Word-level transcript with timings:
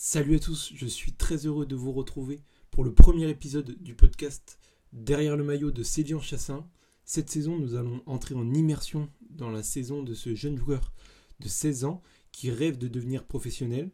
Salut 0.00 0.36
à 0.36 0.38
tous, 0.38 0.70
je 0.76 0.86
suis 0.86 1.12
très 1.12 1.46
heureux 1.46 1.66
de 1.66 1.74
vous 1.74 1.90
retrouver 1.90 2.40
pour 2.70 2.84
le 2.84 2.94
premier 2.94 3.28
épisode 3.28 3.76
du 3.82 3.96
podcast 3.96 4.60
Derrière 4.92 5.36
le 5.36 5.42
maillot 5.42 5.72
de 5.72 5.82
Célian 5.82 6.20
Chassin. 6.20 6.64
Cette 7.04 7.28
saison, 7.28 7.58
nous 7.58 7.74
allons 7.74 8.00
entrer 8.06 8.36
en 8.36 8.54
immersion 8.54 9.10
dans 9.28 9.50
la 9.50 9.64
saison 9.64 10.04
de 10.04 10.14
ce 10.14 10.36
jeune 10.36 10.56
joueur 10.56 10.92
de 11.40 11.48
16 11.48 11.84
ans 11.84 12.00
qui 12.30 12.52
rêve 12.52 12.78
de 12.78 12.86
devenir 12.86 13.24
professionnel. 13.24 13.90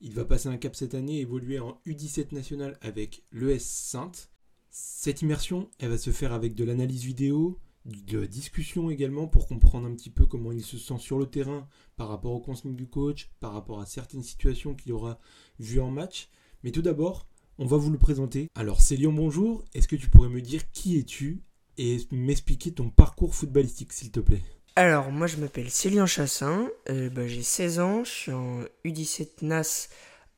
Il 0.00 0.14
va 0.14 0.24
passer 0.24 0.48
un 0.48 0.58
cap 0.58 0.76
cette 0.76 0.94
année 0.94 1.18
évoluer 1.18 1.58
en 1.58 1.80
U17 1.88 2.32
national 2.32 2.78
avec 2.80 3.24
l'ES 3.32 3.58
Sainte. 3.58 4.30
Cette 4.70 5.22
immersion, 5.22 5.68
elle 5.80 5.90
va 5.90 5.98
se 5.98 6.12
faire 6.12 6.32
avec 6.32 6.54
de 6.54 6.62
l'analyse 6.62 7.02
vidéo, 7.02 7.58
de 7.88 8.26
discussion 8.26 8.90
également 8.90 9.26
pour 9.26 9.48
comprendre 9.48 9.86
un 9.88 9.94
petit 9.94 10.10
peu 10.10 10.26
comment 10.26 10.52
il 10.52 10.62
se 10.62 10.78
sent 10.78 10.98
sur 10.98 11.18
le 11.18 11.26
terrain 11.26 11.66
par 11.96 12.08
rapport 12.08 12.32
au 12.32 12.40
consignes 12.40 12.76
du 12.76 12.86
coach, 12.86 13.30
par 13.40 13.52
rapport 13.52 13.80
à 13.80 13.86
certaines 13.86 14.22
situations 14.22 14.74
qu'il 14.74 14.92
aura 14.92 15.18
vues 15.58 15.80
en 15.80 15.90
match. 15.90 16.28
Mais 16.62 16.70
tout 16.70 16.82
d'abord, 16.82 17.26
on 17.58 17.66
va 17.66 17.76
vous 17.76 17.90
le 17.90 17.98
présenter. 17.98 18.48
Alors 18.54 18.80
Célion, 18.80 19.12
bonjour. 19.12 19.64
Est-ce 19.74 19.88
que 19.88 19.96
tu 19.96 20.08
pourrais 20.08 20.28
me 20.28 20.42
dire 20.42 20.70
qui 20.70 20.98
es-tu 20.98 21.42
et 21.78 21.98
m'expliquer 22.10 22.72
ton 22.72 22.90
parcours 22.90 23.34
footballistique, 23.34 23.92
s'il 23.92 24.10
te 24.10 24.20
plaît? 24.20 24.42
Alors, 24.76 25.10
moi 25.10 25.26
je 25.26 25.38
m'appelle 25.38 25.70
Célian 25.70 26.06
Chassin, 26.06 26.68
euh, 26.88 27.10
bah, 27.10 27.26
j'ai 27.26 27.42
16 27.42 27.80
ans, 27.80 28.04
je 28.04 28.10
suis 28.10 28.32
en 28.32 28.60
U17 28.84 29.42
NAS 29.42 29.88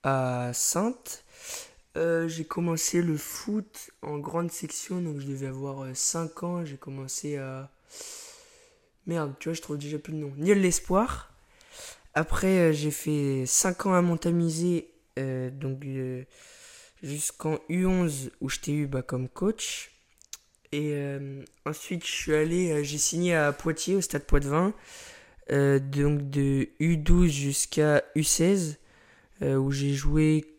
à 0.02 0.52
Sainte. 0.54 1.24
Euh, 1.96 2.28
j'ai 2.28 2.44
commencé 2.44 3.02
le 3.02 3.16
foot 3.16 3.90
en 4.02 4.18
grande 4.18 4.50
section, 4.50 5.00
donc 5.00 5.20
je 5.20 5.26
devais 5.26 5.46
avoir 5.46 5.84
5 5.94 6.30
euh, 6.42 6.46
ans. 6.46 6.64
J'ai 6.64 6.76
commencé 6.76 7.36
à. 7.36 7.70
Merde, 9.06 9.34
tu 9.38 9.48
vois, 9.48 9.54
je 9.54 9.62
trouve 9.62 9.78
déjà 9.78 9.98
plus 9.98 10.12
le 10.12 10.20
nom. 10.20 10.32
Niel 10.36 10.60
l'Espoir. 10.60 11.32
Après, 12.14 12.72
j'ai 12.72 12.90
fait 12.90 13.44
5 13.46 13.86
ans 13.86 13.94
à 13.94 14.02
Montamisé, 14.02 14.88
donc 15.16 15.84
jusqu'en 17.02 17.56
U11 17.68 18.30
où 18.40 18.48
je 18.48 18.60
t'ai 18.60 18.72
eu 18.72 18.86
bah, 18.86 19.02
comme 19.02 19.28
coach. 19.28 19.90
Et 20.72 20.92
euh, 20.94 21.42
ensuite, 21.66 22.06
je 22.06 22.12
suis 22.12 22.34
allé, 22.34 22.70
euh, 22.70 22.82
j'ai 22.84 22.98
signé 22.98 23.34
à 23.34 23.52
Poitiers, 23.52 23.96
au 23.96 24.00
stade 24.00 24.22
Poitvin, 24.22 24.72
euh, 25.50 25.80
donc 25.80 26.30
de 26.30 26.68
U12 26.80 27.26
jusqu'à 27.26 28.04
U16, 28.16 28.76
où 29.42 29.72
j'ai 29.72 29.94
joué 29.94 30.49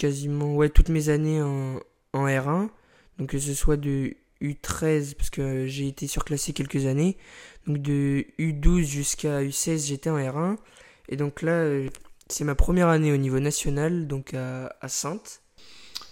quasiment 0.00 0.54
ouais, 0.56 0.70
toutes 0.70 0.88
mes 0.88 1.08
années 1.10 1.42
en, 1.42 1.80
en, 2.12 2.26
R1. 2.26 2.68
Donc 3.18 3.30
que 3.30 3.38
ce 3.38 3.54
soit 3.54 3.76
de 3.76 4.14
U13, 4.40 5.14
parce 5.14 5.30
que 5.30 5.66
j'ai 5.66 5.86
été 5.88 6.06
surclassé 6.06 6.52
quelques 6.52 6.86
années. 6.86 7.18
Donc 7.66 7.82
de 7.82 8.24
U12 8.38 8.82
jusqu'à 8.82 9.42
U16, 9.42 9.86
j'étais 9.86 10.10
en 10.10 10.18
R1. 10.18 10.56
Et 11.08 11.16
donc 11.16 11.42
là, 11.42 11.68
c'est 12.28 12.44
ma 12.44 12.54
première 12.54 12.88
année 12.88 13.12
au 13.12 13.16
niveau 13.16 13.40
national, 13.40 14.06
donc 14.06 14.34
à, 14.34 14.74
à 14.80 14.88
Sainte. 14.88 15.42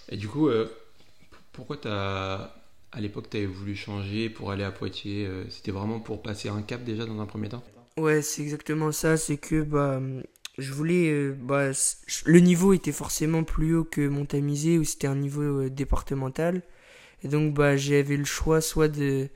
Et 0.09 0.17
du 0.17 0.27
coup, 0.27 0.49
pourquoi 1.51 1.77
tu 1.77 1.87
as 1.87 2.53
à 2.91 3.01
l'époque, 3.01 3.29
tu 3.29 3.37
avais 3.37 3.45
voulu 3.45 3.75
changer 3.75 4.29
pour 4.29 4.51
aller 4.51 4.63
à 4.63 4.71
Poitiers. 4.71 5.25
Euh, 5.25 5.43
c'était 5.49 5.71
vraiment 5.71 5.99
pour 5.99 6.21
passer 6.21 6.49
un 6.49 6.61
cap 6.61 6.83
déjà 6.83 7.05
dans 7.05 7.19
un 7.19 7.25
premier 7.25 7.49
temps? 7.49 7.63
Ouais, 7.97 8.21
c'est 8.21 8.41
exactement 8.41 8.91
ça. 8.91 9.17
C'est 9.17 9.37
que 9.37 9.61
bah, 9.61 10.01
je 10.59 10.73
voulais. 10.73 11.09
Euh, 11.09 11.35
bah, 11.39 11.71
le 12.25 12.39
niveau 12.39 12.73
était 12.73 12.91
forcément 12.91 13.43
plus 13.43 13.75
haut 13.75 13.83
que 13.83 14.07
Montamisé, 14.07 14.77
où 14.77 14.83
c'était 14.83 15.07
un 15.07 15.15
niveau 15.15 15.41
euh, 15.41 15.69
départemental. 15.69 16.61
Et 17.23 17.27
donc, 17.27 17.53
bah, 17.53 17.77
j'avais 17.77 18.17
le 18.17 18.25
choix 18.25 18.61
soit 18.61 18.87
de, 18.87 19.29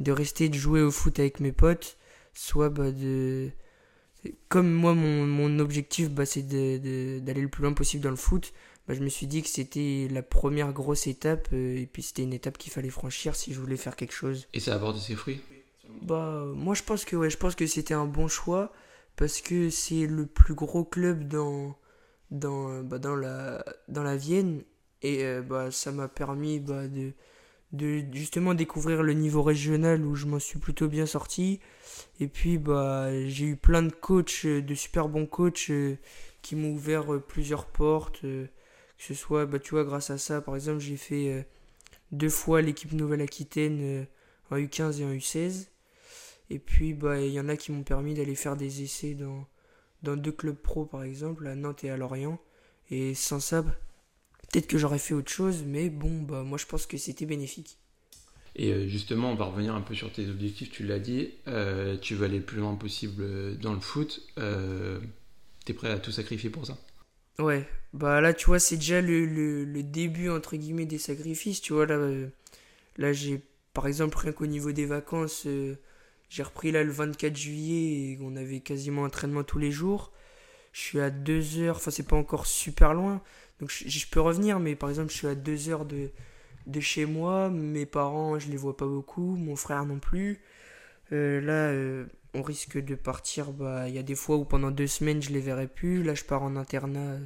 de 0.00 0.12
rester 0.12 0.48
de 0.48 0.54
jouer 0.54 0.82
au 0.82 0.90
foot 0.90 1.18
avec 1.18 1.40
mes 1.40 1.52
potes, 1.52 1.96
soit 2.32 2.68
bah, 2.70 2.90
de. 2.90 3.50
Comme 4.48 4.72
moi, 4.72 4.94
mon, 4.94 5.26
mon 5.26 5.58
objectif, 5.58 6.10
bah, 6.10 6.24
c'est 6.26 6.42
d'aller 6.42 7.42
le 7.42 7.48
plus 7.48 7.62
loin 7.62 7.72
possible 7.72 8.02
dans 8.02 8.10
le 8.10 8.16
foot 8.16 8.52
bah, 8.86 8.94
je 8.94 9.00
me 9.00 9.08
suis 9.08 9.26
dit 9.26 9.42
que 9.42 9.48
c'était 9.48 10.08
la 10.10 10.22
première 10.22 10.72
grosse 10.72 11.06
étape 11.06 11.48
euh, 11.52 11.78
et 11.78 11.86
puis 11.86 12.02
c'était 12.02 12.22
une 12.22 12.34
étape 12.34 12.58
qu'il 12.58 12.72
fallait 12.72 12.90
franchir 12.90 13.34
si 13.34 13.54
je 13.54 13.60
voulais 13.60 13.76
faire 13.76 13.96
quelque 13.96 14.12
chose. 14.12 14.46
Et 14.52 14.60
ça 14.60 14.72
a 14.72 14.76
apporté 14.76 15.00
ses 15.00 15.14
fruits? 15.14 15.40
Bah 16.02 16.44
moi 16.54 16.74
je 16.74 16.82
pense 16.82 17.04
que 17.04 17.16
ouais, 17.16 17.30
je 17.30 17.36
pense 17.36 17.54
que 17.54 17.66
c'était 17.66 17.94
un 17.94 18.06
bon 18.06 18.28
choix 18.28 18.72
parce 19.16 19.40
que 19.40 19.70
c'est 19.70 20.06
le 20.06 20.26
plus 20.26 20.54
gros 20.54 20.84
club 20.84 21.28
dans 21.28 21.76
dans 22.30 22.82
bah, 22.82 22.98
dans 22.98 23.16
la 23.16 23.64
dans 23.88 24.02
la 24.02 24.16
Vienne 24.16 24.62
et 25.02 25.24
euh, 25.24 25.42
bah 25.42 25.70
ça 25.70 25.92
m'a 25.92 26.08
permis 26.08 26.60
bah, 26.60 26.88
de 26.88 27.12
de 27.72 28.04
justement 28.12 28.54
découvrir 28.54 29.02
le 29.02 29.14
niveau 29.14 29.42
régional 29.42 30.04
où 30.04 30.14
je 30.14 30.26
m'en 30.26 30.38
suis 30.38 30.58
plutôt 30.58 30.88
bien 30.88 31.06
sorti 31.06 31.60
et 32.20 32.28
puis 32.28 32.58
bah 32.58 33.08
j'ai 33.28 33.46
eu 33.46 33.56
plein 33.56 33.82
de 33.82 33.92
coachs 33.92 34.46
de 34.46 34.74
super 34.74 35.08
bons 35.08 35.26
coachs 35.26 35.70
euh, 35.70 35.96
qui 36.42 36.56
m'ont 36.56 36.72
ouvert 36.72 37.20
plusieurs 37.26 37.66
portes 37.66 38.24
que 38.98 39.04
ce 39.04 39.14
soit, 39.14 39.46
bah, 39.46 39.58
tu 39.58 39.70
vois, 39.70 39.84
grâce 39.84 40.10
à 40.10 40.18
ça, 40.18 40.40
par 40.40 40.54
exemple, 40.54 40.80
j'ai 40.80 40.96
fait 40.96 41.28
euh, 41.28 41.42
deux 42.12 42.28
fois 42.28 42.62
l'équipe 42.62 42.92
Nouvelle-Aquitaine 42.92 43.78
euh, 43.82 44.04
en 44.50 44.56
U15 44.56 45.00
et 45.00 45.04
en 45.04 45.12
U16. 45.12 45.66
Et 46.50 46.58
puis, 46.58 46.94
bah, 46.94 47.20
il 47.20 47.32
y 47.32 47.40
en 47.40 47.48
a 47.48 47.56
qui 47.56 47.72
m'ont 47.72 47.82
permis 47.82 48.14
d'aller 48.14 48.34
faire 48.34 48.56
des 48.56 48.82
essais 48.82 49.14
dans, 49.14 49.46
dans 50.02 50.16
deux 50.16 50.32
clubs 50.32 50.56
pro, 50.56 50.84
par 50.84 51.02
exemple, 51.02 51.46
à 51.46 51.54
Nantes 51.54 51.84
et 51.84 51.90
à 51.90 51.96
Lorient. 51.96 52.38
Et 52.90 53.14
sans 53.14 53.40
ça, 53.40 53.62
bah, 53.62 53.74
peut-être 54.50 54.66
que 54.66 54.78
j'aurais 54.78 54.98
fait 54.98 55.14
autre 55.14 55.30
chose, 55.30 55.64
mais 55.64 55.90
bon, 55.90 56.22
bah, 56.22 56.42
moi 56.42 56.58
je 56.58 56.66
pense 56.66 56.86
que 56.86 56.96
c'était 56.96 57.26
bénéfique. 57.26 57.78
Et 58.56 58.72
euh, 58.72 58.86
justement, 58.86 59.32
on 59.32 59.34
va 59.34 59.46
revenir 59.46 59.74
un 59.74 59.80
peu 59.80 59.94
sur 59.94 60.12
tes 60.12 60.28
objectifs, 60.28 60.70
tu 60.70 60.84
l'as 60.84 61.00
dit, 61.00 61.30
tu 62.02 62.14
veux 62.14 62.26
aller 62.26 62.38
le 62.38 62.44
plus 62.44 62.58
loin 62.58 62.74
possible 62.76 63.58
dans 63.58 63.72
le 63.72 63.80
foot. 63.80 64.22
tu 64.36 65.72
es 65.72 65.74
prêt 65.74 65.90
à 65.90 65.98
tout 65.98 66.12
sacrifier 66.12 66.50
pour 66.50 66.66
ça? 66.66 66.78
Ouais, 67.38 67.66
bah 67.92 68.20
là, 68.20 68.32
tu 68.32 68.46
vois, 68.46 68.60
c'est 68.60 68.76
déjà 68.76 69.00
le, 69.00 69.24
le, 69.26 69.82
début, 69.82 70.30
entre 70.30 70.56
guillemets, 70.56 70.86
des 70.86 70.98
sacrifices. 70.98 71.60
Tu 71.60 71.72
vois, 71.72 71.86
là, 71.86 71.96
euh, 71.96 72.28
là 72.96 73.12
j'ai, 73.12 73.42
par 73.72 73.86
exemple, 73.88 74.18
rien 74.18 74.32
qu'au 74.32 74.46
niveau 74.46 74.72
des 74.72 74.86
vacances, 74.86 75.46
euh, 75.46 75.74
j'ai 76.34 76.42
repris 76.42 76.72
là 76.72 76.82
le 76.82 76.90
24 76.90 77.36
juillet 77.36 78.10
et 78.10 78.18
on 78.20 78.34
avait 78.34 78.58
quasiment 78.58 79.02
entraînement 79.02 79.44
tous 79.44 79.60
les 79.60 79.70
jours. 79.70 80.10
Je 80.72 80.80
suis 80.80 81.00
à 81.00 81.10
2 81.10 81.60
heures, 81.60 81.76
enfin, 81.76 81.92
c'est 81.92 82.08
pas 82.08 82.16
encore 82.16 82.46
super 82.46 82.92
loin. 82.92 83.22
Donc, 83.60 83.70
je, 83.70 84.06
peux 84.08 84.20
revenir, 84.20 84.58
mais 84.58 84.74
par 84.74 84.88
exemple, 84.90 85.12
je 85.12 85.16
suis 85.16 85.28
à 85.28 85.36
2 85.36 85.68
heures 85.68 85.84
de, 85.86 86.10
chez 86.80 87.06
moi. 87.06 87.50
Mes 87.50 87.86
parents, 87.86 88.40
je 88.40 88.48
les 88.48 88.56
vois 88.56 88.76
pas 88.76 88.86
beaucoup. 88.86 89.36
Mon 89.36 89.54
frère 89.54 89.86
non 89.86 90.00
plus. 90.00 90.40
Euh, 91.12 91.40
là, 91.40 92.08
on 92.34 92.42
risque 92.42 92.78
de 92.78 92.96
partir. 92.96 93.52
Bah, 93.52 93.88
il 93.88 93.94
y 93.94 93.98
a 93.98 94.02
des 94.02 94.16
fois 94.16 94.36
où 94.36 94.44
pendant 94.44 94.72
deux 94.72 94.88
semaines 94.88 95.22
je 95.22 95.30
les 95.30 95.40
verrai 95.40 95.68
plus. 95.68 96.02
Là, 96.02 96.16
je 96.16 96.24
pars 96.24 96.42
en 96.42 96.56
internat 96.56 97.18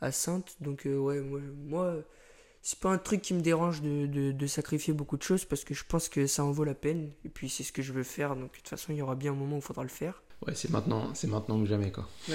à 0.00 0.10
Sainte. 0.10 0.56
Donc, 0.60 0.86
euh, 0.86 0.98
ouais, 0.98 1.20
moi 1.20 2.02
c'est 2.66 2.78
pas 2.78 2.90
un 2.90 2.98
truc 2.98 3.20
qui 3.20 3.34
me 3.34 3.42
dérange 3.42 3.82
de, 3.82 4.32
de, 4.32 4.46
sacrifier 4.46 4.94
beaucoup 4.94 5.18
de 5.18 5.22
choses 5.22 5.44
parce 5.44 5.64
que 5.64 5.74
je 5.74 5.84
pense 5.86 6.08
que 6.08 6.26
ça 6.26 6.42
en 6.44 6.50
vaut 6.50 6.64
la 6.64 6.72
peine. 6.72 7.10
Et 7.26 7.28
puis, 7.28 7.50
c'est 7.50 7.62
ce 7.62 7.72
que 7.72 7.82
je 7.82 7.92
veux 7.92 8.02
faire. 8.02 8.36
Donc, 8.36 8.52
de 8.52 8.56
toute 8.56 8.68
façon, 8.68 8.86
il 8.90 8.96
y 8.96 9.02
aura 9.02 9.14
bien 9.14 9.32
un 9.32 9.34
moment 9.34 9.56
où 9.56 9.58
il 9.58 9.62
faudra 9.62 9.82
le 9.82 9.90
faire. 9.90 10.22
Ouais, 10.46 10.54
c'est 10.54 10.70
maintenant, 10.70 11.12
c'est 11.12 11.26
maintenant 11.26 11.58
ou 11.58 11.66
jamais, 11.66 11.92
quoi. 11.92 12.08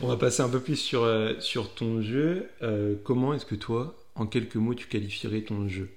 on 0.00 0.08
va 0.08 0.16
passer 0.16 0.40
un 0.40 0.48
peu 0.48 0.60
plus 0.60 0.76
sur, 0.76 1.02
euh, 1.02 1.34
sur 1.38 1.74
ton 1.74 2.00
jeu. 2.00 2.48
Euh, 2.62 2.96
comment 3.04 3.34
est-ce 3.34 3.44
que 3.44 3.54
toi, 3.54 3.94
en 4.14 4.26
quelques 4.26 4.56
mots, 4.56 4.74
tu 4.74 4.88
qualifierais 4.88 5.42
ton 5.42 5.68
jeu? 5.68 5.90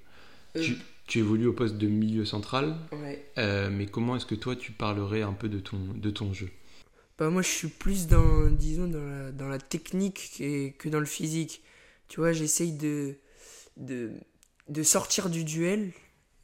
Tu 0.54 1.18
évolues 1.18 1.46
au 1.46 1.54
poste 1.54 1.78
de 1.78 1.88
milieu 1.88 2.26
central. 2.26 2.76
Euh, 3.38 3.70
mais 3.72 3.86
comment 3.86 4.16
est-ce 4.16 4.26
que 4.26 4.34
toi, 4.34 4.54
tu 4.54 4.70
parlerais 4.70 5.22
un 5.22 5.32
peu 5.32 5.48
de 5.48 5.60
ton, 5.60 5.78
de 5.94 6.10
ton 6.10 6.34
jeu? 6.34 6.50
Bah 7.18 7.30
Moi, 7.30 7.40
je 7.40 7.48
suis 7.48 7.68
plus 7.68 8.06
dans, 8.06 8.50
disons, 8.50 8.86
dans, 8.86 9.02
la, 9.02 9.32
dans 9.32 9.48
la 9.48 9.58
technique 9.58 10.42
que 10.76 10.88
dans 10.90 11.00
le 11.00 11.06
physique. 11.06 11.62
Tu 12.12 12.20
vois, 12.20 12.34
j'essaye 12.34 12.72
de, 12.72 13.14
de, 13.78 14.12
de 14.68 14.82
sortir 14.82 15.30
du 15.30 15.44
duel, 15.44 15.92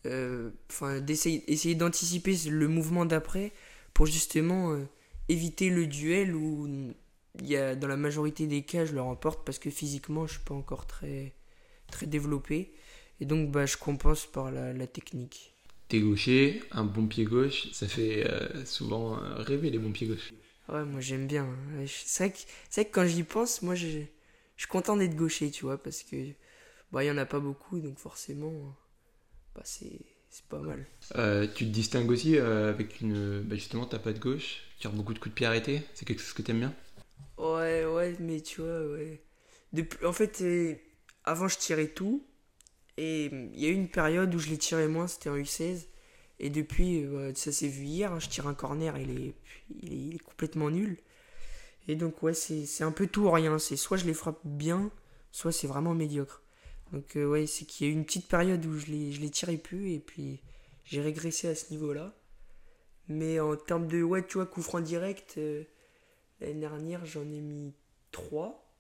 euh, 0.07 0.49
d'essayer 1.03 1.45
essayer 1.53 1.75
d'anticiper 1.75 2.35
le 2.49 2.69
mouvement 2.69 3.05
d'après 3.05 3.53
pour 3.93 4.07
justement 4.07 4.73
euh, 4.73 4.89
éviter 5.29 5.69
le 5.69 5.87
duel 5.87 6.35
où 6.35 6.67
il 7.39 7.47
y 7.47 7.55
a, 7.55 7.75
dans 7.75 7.87
la 7.87 7.99
majorité 7.99 8.47
des 8.47 8.63
cas, 8.63 8.87
je 8.87 8.95
le 8.95 9.03
remporte 9.03 9.45
parce 9.45 9.59
que 9.59 9.69
physiquement, 9.69 10.27
je 10.27 10.37
suis 10.37 10.43
pas 10.43 10.55
encore 10.55 10.87
très, 10.87 11.35
très 11.93 12.07
développé. 12.07 12.73
Et 13.21 13.27
donc, 13.27 13.51
bah, 13.51 13.67
je 13.67 13.77
compense 13.77 14.25
par 14.25 14.51
la, 14.51 14.73
la 14.73 14.87
technique. 14.87 15.53
T'es 15.89 16.01
gaucher, 16.01 16.63
un 16.71 16.85
bon 16.85 17.07
pied 17.07 17.25
gauche, 17.25 17.71
ça 17.73 17.89
fait 17.89 18.27
euh, 18.27 18.65
souvent 18.65 19.19
rêver 19.37 19.69
les 19.69 19.79
bons 19.79 19.93
pieds 19.93 20.07
gauche. 20.07 20.33
Ouais, 20.71 20.87
moi 20.87 21.03
j'aime 21.03 21.27
bien. 21.27 21.47
C'est 21.87 22.25
vrai, 22.25 22.33
que, 22.33 22.83
que 22.83 22.89
quand 22.91 23.07
j'y 23.07 23.23
pense, 23.23 23.61
moi 23.61 23.75
je, 23.75 23.99
je 24.59 24.65
suis 24.65 24.69
content 24.71 24.99
d'être 24.99 25.17
gaucher, 25.17 25.51
tu 25.51 25.65
vois, 25.65 25.83
parce 25.83 26.03
que 26.03 26.17
bah, 26.93 27.03
il 27.03 27.07
n'y 27.07 27.11
en 27.11 27.17
a 27.17 27.25
pas 27.25 27.41
beaucoup, 27.41 27.81
donc 27.81 27.99
forcément, 27.99 28.77
bah, 29.55 29.63
c'est 29.65 30.05
pas 30.51 30.59
mal. 30.59 30.87
Euh, 31.17 31.47
tu 31.47 31.65
te 31.65 31.71
distingues 31.71 32.11
aussi 32.11 32.37
euh, 32.37 32.69
avec 32.69 33.01
une. 33.01 33.41
Bah, 33.41 33.55
justement, 33.55 33.87
t'as 33.87 33.99
pas 33.99 34.13
de 34.13 34.19
gauche, 34.19 34.61
tu 34.79 34.87
as 34.87 34.91
beaucoup 34.91 35.15
de 35.15 35.19
coups 35.19 35.31
de 35.31 35.35
pied 35.35 35.47
arrêtés, 35.47 35.83
c'est 35.95 36.05
quelque 36.05 36.21
chose 36.21 36.35
que 36.35 36.43
t'aimes 36.43 36.61
bien? 36.61 36.75
Ouais, 37.39 37.87
ouais, 37.87 38.15
mais 38.21 38.43
tu 38.43 38.61
vois, 38.61 38.85
ouais. 38.89 39.23
Depuis, 39.73 40.05
en 40.05 40.13
fait, 40.13 40.45
avant 41.25 41.49
je 41.49 41.57
tirais 41.57 41.89
tout, 41.89 42.27
et 42.99 43.27
il 43.27 43.61
y 43.61 43.67
a 43.67 43.69
eu 43.69 43.75
une 43.75 43.89
période 43.89 44.35
où 44.35 44.41
je 44.41 44.49
l'ai 44.49 44.59
tiré 44.59 44.89
moins, 44.89 45.07
c'était 45.07 45.31
en 45.31 45.37
U16. 45.37 45.87
Et 46.41 46.51
depuis, 46.51 47.05
euh, 47.05 47.33
ça 47.35 47.53
s'est 47.53 47.69
vu 47.69 47.85
hier, 47.85 48.13
hein, 48.13 48.21
je 48.21 48.29
tire 48.29 48.47
un 48.47 48.55
corner, 48.55 48.97
il 48.99 49.11
est, 49.11 49.35
il 49.83 50.15
est, 50.17 50.19
complètement 50.19 50.71
nul. 50.71 50.99
Et 51.89 51.97
donc, 51.97 52.23
ouais, 52.23 52.35
c'est 52.35 52.85
un 52.85 52.93
peu 52.93 53.07
tout 53.07 53.23
ou 53.23 53.31
rien. 53.31 53.59
C'est 53.59 53.77
soit 53.77 53.97
je 53.97 54.05
les 54.05 54.15
frappe 54.15 54.41
bien, 54.45 54.91
soit 55.33 55.53
c'est 55.53 55.67
vraiment 55.67 55.95
médiocre. 55.95 56.43
Donc, 56.93 57.17
euh, 57.17 57.27
ouais, 57.27 57.47
c'est 57.47 57.65
qu'il 57.65 57.87
y 57.87 57.91
a 57.91 57.93
eu 57.93 57.97
une 57.97 58.05
petite 58.05 58.29
période 58.29 58.65
où 58.67 58.79
je 58.79 58.87
les, 58.87 59.13
je 59.13 59.21
les 59.21 59.31
tirais 59.31 59.57
plus 59.57 59.93
et 59.93 59.99
puis 59.99 60.43
j'ai 60.85 61.01
régressé 61.01 61.49
à 61.49 61.55
ce 61.55 61.71
niveau-là. 61.71 62.15
Mais 63.09 63.41
en 63.41 63.57
termes 63.57 63.87
de, 63.87 64.03
ouais, 64.03 64.27
tu 64.27 64.35
vois, 64.35 64.47
coup 64.47 64.63
franc 64.63 64.81
direct, 64.81 65.37
euh, 65.39 65.65
l'année 66.41 66.61
dernière, 66.61 67.07
j'en 67.07 67.23
ai 67.23 67.41
mis 67.41 67.75
3. 68.13 68.71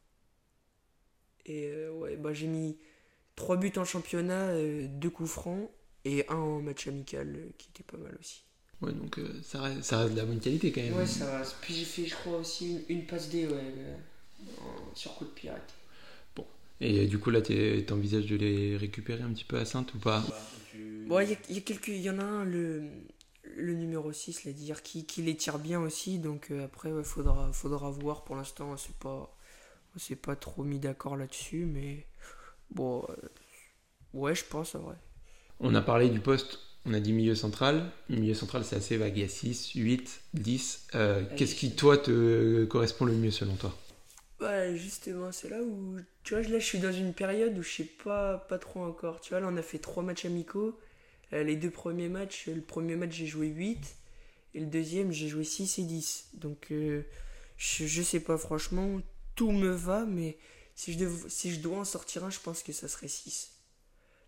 Et 1.47 1.69
euh, 1.71 1.91
ouais, 1.93 2.17
bah, 2.17 2.35
j'ai 2.35 2.47
mis 2.47 2.79
3 3.37 3.57
buts 3.57 3.73
en 3.77 3.85
championnat, 3.85 4.53
2 4.55 5.11
coups 5.11 5.31
francs 5.31 5.71
et 6.05 6.29
un 6.29 6.37
en 6.37 6.61
match 6.61 6.87
amical 6.89 7.53
qui 7.57 7.71
était 7.71 7.85
pas 7.85 7.97
mal 7.97 8.17
aussi. 8.21 8.48
Ouais, 8.81 8.93
donc 8.93 9.19
euh, 9.19 9.29
ça, 9.43 9.63
reste, 9.63 9.83
ça 9.83 9.99
reste 9.99 10.13
de 10.13 10.19
la 10.19 10.25
bonne 10.25 10.39
qualité 10.39 10.71
quand 10.71 10.81
même. 10.81 10.95
Ouais, 10.95 11.07
ça 11.07 11.27
va. 11.27 11.43
Puis 11.61 11.75
j'ai 11.75 11.85
fait, 11.85 12.07
je 12.07 12.15
crois, 12.15 12.39
aussi 12.39 12.85
une, 12.89 13.07
passe 13.07 13.29
D 13.29 13.47
ouais, 13.47 13.55
euh, 13.55 13.97
sur 14.95 15.15
coup 15.17 15.25
de 15.25 15.31
pirate. 15.31 15.75
Bon. 16.37 16.47
Et 16.81 17.07
du 17.07 17.19
coup, 17.19 17.31
là, 17.31 17.41
t'envisages 17.43 18.27
de 18.27 18.37
les 18.37 18.77
récupérer 18.77 19.23
un 19.23 19.33
petit 19.33 19.45
peu 19.45 19.59
à 19.59 19.65
Sainte 19.65 19.95
ou 19.95 19.99
pas? 19.99 20.25
Bon, 21.07 21.19
il 21.21 21.31
y, 21.31 21.59
a 21.59 21.61
quelques. 21.61 21.89
Il 21.89 22.01
y 22.01 22.11
en 22.11 22.21
a 22.21 22.25
un, 22.25 22.45
le, 22.45 22.89
le 23.57 23.75
numéro 23.75 24.13
6, 24.13 24.45
là, 24.45 24.53
dire, 24.53 24.83
qui, 24.83 25.07
qui 25.07 25.23
les 25.23 25.37
tire 25.37 25.59
bien 25.59 25.81
aussi. 25.81 26.21
Donc 26.21 26.53
euh, 26.53 26.67
après, 26.67 26.91
il 26.97 27.03
faudra, 27.03 27.53
faudra 27.53 27.91
voir. 27.91 28.23
Pour 28.23 28.37
l'instant, 28.37 28.77
c'est 28.77 28.97
pas. 28.97 29.35
On 29.97 29.99
s'est 29.99 30.17
pas 30.17 30.37
trop 30.37 30.63
mis 30.63 30.79
d'accord 30.79 31.17
là-dessus, 31.17 31.65
mais. 31.65 32.07
Bon. 32.71 33.05
ouais, 34.13 34.37
je 34.37 34.45
pense, 34.45 34.77
vrai. 34.77 34.95
On 35.59 35.75
a 35.75 35.81
parlé 35.81 36.11
du 36.11 36.21
poste 36.21 36.68
on 36.87 36.95
a 36.95 37.01
dit 37.01 37.13
milieu 37.13 37.35
central. 37.35 37.91
Milieu 38.09 38.35
central, 38.35 38.65
c'est 38.65 38.77
assez 38.77 38.97
vague. 38.97 39.17
Il 39.17 39.23
y 39.23 39.25
a 39.25 39.29
6, 39.29 39.73
8, 39.75 40.21
10. 40.35 40.89
Qu'est-ce 41.37 41.55
qui, 41.55 41.75
toi, 41.75 41.99
te 41.99 42.65
correspond 42.65 43.05
le 43.05 43.13
mieux 43.13 43.31
selon 43.31 43.55
toi? 43.57 43.77
Ouais, 44.41 44.77
justement, 44.77 45.33
c'est 45.33 45.49
là 45.49 45.61
où. 45.63 45.97
Tu 46.23 46.35
vois, 46.35 46.43
là, 46.43 46.59
je 46.59 46.65
suis 46.65 46.79
dans 46.79 46.93
une 46.93 47.13
période 47.13 47.59
où 47.59 47.63
je 47.63 47.71
sais 47.71 47.85
pas, 48.05 48.39
pas 48.49 48.59
trop 48.59 48.85
encore. 48.85 49.21
Tu 49.21 49.31
vois, 49.31 49.41
là, 49.41 49.49
on 49.51 49.57
a 49.57 49.63
fait 49.63 49.79
3 49.79 50.03
matchs 50.03 50.25
amicaux. 50.27 50.79
Euh, 51.33 51.43
les 51.43 51.57
deux 51.57 51.71
premiers 51.71 52.09
matchs, 52.09 52.47
le 52.47 52.63
premier 52.63 52.97
match, 52.97 53.13
j'ai 53.15 53.27
joué 53.27 53.49
8. 53.49 53.97
Et 54.55 54.61
le 54.61 54.67
deuxième, 54.67 55.13
j'ai 55.13 55.29
joué 55.29 55.45
6 55.45 55.81
et 55.81 55.83
10. 55.83 56.31
Donc, 56.35 56.69
euh, 56.71 57.03
je, 57.57 57.87
je 57.87 58.03
sais 58.03 58.21
pas, 58.21 58.39
franchement, 58.39 59.01
tout 59.35 59.51
me 59.51 59.71
va, 59.71 60.07
mais 60.07 60.39
si 60.75 60.93
je, 60.93 61.07
si 61.29 61.53
je 61.53 61.61
dois 61.61 61.79
en 61.79 61.85
sortir 61.85 62.25
un, 62.25 62.31
je 62.31 62.39
pense 62.41 62.63
que 62.63 62.73
ça 62.73 62.89
serait 62.89 63.09
6. 63.09 63.53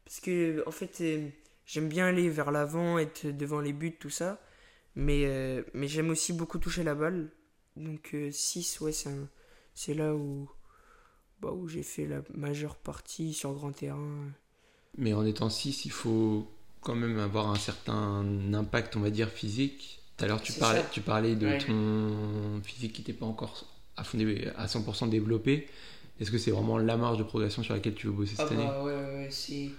Parce 0.04 0.20
que, 0.20 0.64
en 0.66 0.72
fait 0.72 1.00
euh, 1.00 1.28
J'aime 1.70 1.88
bien 1.88 2.06
aller 2.06 2.28
vers 2.28 2.50
l'avant, 2.50 2.98
être 2.98 3.28
devant 3.28 3.60
les 3.60 3.72
buts, 3.72 3.94
tout 3.96 4.10
ça. 4.10 4.40
Mais, 4.96 5.22
euh, 5.26 5.62
mais 5.72 5.86
j'aime 5.86 6.10
aussi 6.10 6.32
beaucoup 6.32 6.58
toucher 6.58 6.82
la 6.82 6.96
balle. 6.96 7.30
Donc 7.76 8.16
6, 8.32 8.78
euh, 8.82 8.86
ouais, 8.86 8.92
c'est 9.72 9.94
là 9.94 10.12
où, 10.12 10.50
bah, 11.40 11.52
où 11.52 11.68
j'ai 11.68 11.84
fait 11.84 12.06
la 12.06 12.22
majeure 12.34 12.74
partie 12.74 13.32
sur 13.32 13.52
grand 13.52 13.70
terrain. 13.70 14.32
Mais 14.98 15.12
en 15.12 15.24
étant 15.24 15.48
6, 15.48 15.84
il 15.84 15.92
faut 15.92 16.50
quand 16.80 16.96
même 16.96 17.20
avoir 17.20 17.48
un 17.48 17.54
certain 17.54 18.24
impact, 18.52 18.96
on 18.96 19.00
va 19.00 19.10
dire, 19.10 19.28
physique. 19.28 20.02
Tout 20.16 20.24
à 20.24 20.26
l'heure, 20.28 20.42
tu 20.42 20.52
parlais, 20.54 20.84
tu 20.90 21.02
parlais 21.02 21.36
de 21.36 21.56
ton 21.64 22.60
physique 22.64 22.94
qui 22.94 23.02
n'était 23.02 23.12
pas 23.12 23.26
encore 23.26 23.64
à, 23.96 24.00
à 24.02 24.66
100% 24.66 25.08
développé. 25.08 25.68
Est-ce 26.18 26.32
que 26.32 26.38
c'est 26.38 26.50
vraiment 26.50 26.78
la 26.78 26.96
marge 26.96 27.18
de 27.18 27.22
progression 27.22 27.62
sur 27.62 27.74
laquelle 27.74 27.94
tu 27.94 28.08
veux 28.08 28.12
bosser 28.12 28.34
cette 28.34 28.48
ah 28.50 28.54
année? 28.54 28.66
bah, 28.66 28.82
ouais, 28.82 28.92
ouais, 28.92 29.28
c'est 29.30 29.70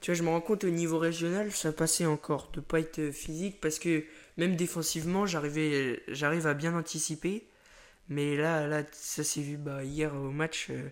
tu 0.00 0.10
vois, 0.10 0.18
je 0.18 0.22
me 0.22 0.28
rends 0.28 0.40
compte 0.40 0.64
au 0.64 0.70
niveau 0.70 0.98
régional, 0.98 1.50
ça 1.52 1.72
passait 1.72 2.06
encore 2.06 2.50
de 2.52 2.60
pas 2.60 2.80
être 2.80 3.10
physique 3.10 3.60
parce 3.60 3.78
que 3.78 4.04
même 4.36 4.54
défensivement, 4.54 5.26
j'arrivais, 5.26 6.02
j'arrive 6.08 6.46
à 6.46 6.54
bien 6.54 6.76
anticiper. 6.76 7.44
Mais 8.08 8.36
là, 8.36 8.66
là 8.66 8.84
ça 8.92 9.24
s'est 9.24 9.42
vu 9.42 9.56
bah, 9.56 9.84
hier 9.84 10.14
au 10.14 10.30
match 10.30 10.68
euh, 10.70 10.88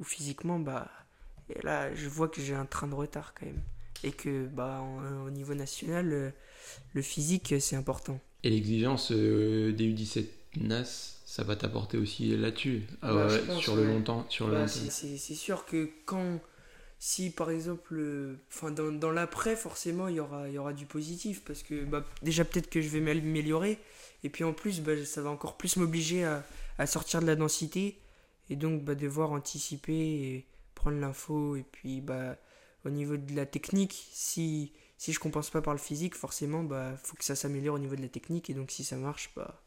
où 0.00 0.04
physiquement, 0.04 0.58
bah, 0.58 0.90
et 1.54 1.62
là, 1.62 1.94
je 1.94 2.08
vois 2.08 2.28
que 2.28 2.40
j'ai 2.40 2.54
un 2.54 2.64
train 2.64 2.88
de 2.88 2.94
retard 2.94 3.34
quand 3.38 3.46
même. 3.46 3.62
Et 4.02 4.12
que 4.12 4.46
bah, 4.46 4.82
au 5.24 5.30
niveau 5.30 5.54
national, 5.54 6.12
euh, 6.12 6.30
le 6.92 7.02
physique, 7.02 7.54
c'est 7.60 7.76
important. 7.76 8.20
Et 8.42 8.50
l'exigence 8.50 9.12
euh, 9.12 9.72
des 9.72 9.86
U17 9.92 10.26
NAS, 10.60 11.20
ça 11.24 11.44
va 11.44 11.56
t'apporter 11.56 11.98
aussi 11.98 12.36
là-dessus, 12.36 12.84
bah, 13.02 13.28
sur, 13.60 13.76
le 13.76 13.86
sur 14.28 14.48
le 14.48 14.54
bah, 14.54 14.68
C'est 14.68 15.16
sûr 15.16 15.66
que 15.66 15.90
quand 16.04 16.40
si 17.06 17.30
par 17.30 17.50
exemple, 17.50 18.36
enfin 18.48 18.72
dans, 18.72 18.90
dans 18.90 19.12
l'après, 19.12 19.54
forcément, 19.54 20.08
il 20.08 20.16
y 20.16 20.20
aura, 20.20 20.48
y 20.48 20.58
aura 20.58 20.72
du 20.72 20.86
positif 20.86 21.40
parce 21.44 21.62
que 21.62 21.84
bah, 21.84 22.04
déjà 22.22 22.44
peut-être 22.44 22.68
que 22.68 22.80
je 22.80 22.88
vais 22.88 22.98
m'améliorer 22.98 23.78
et 24.24 24.28
puis 24.28 24.42
en 24.42 24.52
plus, 24.52 24.80
bah, 24.80 25.04
ça 25.04 25.22
va 25.22 25.30
encore 25.30 25.56
plus 25.56 25.76
m'obliger 25.76 26.24
à, 26.24 26.44
à, 26.78 26.86
sortir 26.88 27.20
de 27.20 27.26
la 27.26 27.36
densité 27.36 27.96
et 28.50 28.56
donc 28.56 28.82
bah, 28.82 28.96
devoir 28.96 29.30
anticiper 29.30 29.92
et 29.92 30.46
prendre 30.74 30.98
l'info 30.98 31.54
et 31.54 31.64
puis 31.70 32.00
bah, 32.00 32.38
au 32.84 32.90
niveau 32.90 33.16
de 33.16 33.36
la 33.36 33.46
technique, 33.46 34.08
si, 34.10 34.72
si 34.98 35.12
je 35.12 35.20
compense 35.20 35.50
pas 35.50 35.62
par 35.62 35.74
le 35.74 35.78
physique, 35.78 36.16
forcément, 36.16 36.64
bah 36.64 36.96
faut 37.04 37.14
que 37.14 37.24
ça 37.24 37.36
s'améliore 37.36 37.76
au 37.76 37.78
niveau 37.78 37.94
de 37.94 38.02
la 38.02 38.08
technique 38.08 38.50
et 38.50 38.54
donc 38.54 38.72
si 38.72 38.82
ça 38.82 38.96
marche, 38.96 39.30
bah, 39.36 39.62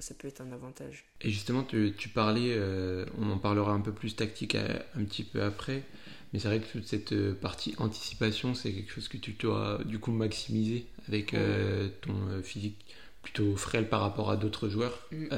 ça 0.00 0.14
peut 0.14 0.26
être 0.26 0.40
un 0.40 0.50
avantage. 0.50 1.04
Et 1.20 1.30
justement, 1.30 1.62
tu, 1.62 2.08
parlais, 2.12 2.54
euh, 2.56 3.06
on 3.18 3.30
en 3.30 3.38
parlera 3.38 3.70
un 3.70 3.80
peu 3.80 3.92
plus 3.92 4.16
tactique 4.16 4.56
un 4.56 5.04
petit 5.04 5.22
peu 5.22 5.44
après, 5.44 5.84
mais 6.32 6.38
c'est 6.38 6.48
vrai 6.48 6.60
que 6.60 6.66
toute 6.66 6.86
cette 6.86 7.12
euh, 7.12 7.34
partie 7.34 7.74
anticipation, 7.78 8.54
c'est 8.54 8.72
quelque 8.72 8.90
chose 8.90 9.08
que 9.08 9.18
tu 9.18 9.32
dois 9.32 9.80
du 9.84 9.98
coup 9.98 10.12
maximiser 10.12 10.86
avec 11.06 11.34
euh, 11.34 11.88
ton 12.00 12.14
euh, 12.28 12.42
physique 12.42 12.86
plutôt 13.22 13.54
frêle 13.56 13.88
par 13.88 14.00
rapport 14.00 14.30
à 14.30 14.36
d'autres 14.36 14.68
joueurs. 14.68 15.06
Mm. 15.12 15.28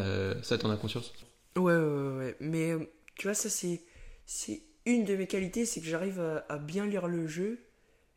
ça, 0.43 0.56
t'en 0.56 0.70
as 0.70 0.76
conscience? 0.76 1.12
Ouais, 1.56 1.76
ouais, 1.76 2.17
ouais, 2.17 2.37
Mais 2.41 2.73
tu 3.17 3.26
vois, 3.26 3.35
ça, 3.35 3.50
c'est, 3.50 3.82
c'est 4.25 4.62
une 4.87 5.05
de 5.05 5.17
mes 5.17 5.26
qualités, 5.26 5.67
c'est 5.67 5.81
que 5.81 5.87
j'arrive 5.87 6.20
à, 6.49 6.58
bien 6.58 6.87
lire 6.87 7.08
le 7.08 7.26
jeu. 7.26 7.58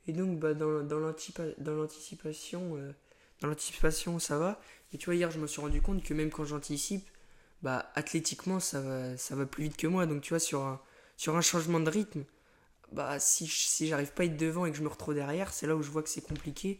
Et 0.08 0.14
donc, 0.14 0.40
bah, 0.40 0.54
dans, 0.54 0.84
dans, 0.84 1.00
l'anticipation, 1.00 1.58
dans 3.42 3.48
l'anticipation, 3.48 4.20
ça 4.20 4.38
va. 4.38 4.62
Et 4.94 4.98
tu 4.98 5.08
vois, 5.08 5.16
hier, 5.16 5.32
je 5.32 5.40
me 5.40 5.48
suis 5.48 5.60
rendu 5.60 5.82
compte 5.82 6.02
que 6.02 6.14
même 6.14 6.30
quand 6.30 6.46
j'anticipe, 6.46 7.06
bah, 7.62 7.92
athlétiquement, 7.96 8.62
ça 8.62 8.80
va, 8.80 9.18
ça 9.18 9.36
va 9.36 9.46
plus 9.46 9.66
vite 9.66 9.76
que 9.76 9.88
moi. 9.88 10.06
Donc, 10.06 10.22
tu 10.22 10.30
vois, 10.30 10.40
sur 10.40 10.62
un, 10.62 10.80
sur 11.18 11.36
un 11.36 11.42
changement 11.42 11.82
de 11.82 11.90
rythme, 11.90 12.24
bah, 12.92 13.19
si, 13.19 13.48
si 13.48 13.88
j'arrive 13.88 14.12
pas 14.13 14.24
à 14.24 14.25
être 14.25 14.38
devant 14.38 14.66
et 14.66 14.72
que 14.72 14.78
je 14.78 14.84
me 14.84 14.88
retrouve 14.88 15.16
derrière, 15.16 15.54
c'est 15.54 15.68
là 15.68 15.75
où 15.75 15.81
je 15.81 15.89
vois 15.89 16.04
que 16.04 16.10
c'est 16.10 16.25
compliqué. 16.25 16.80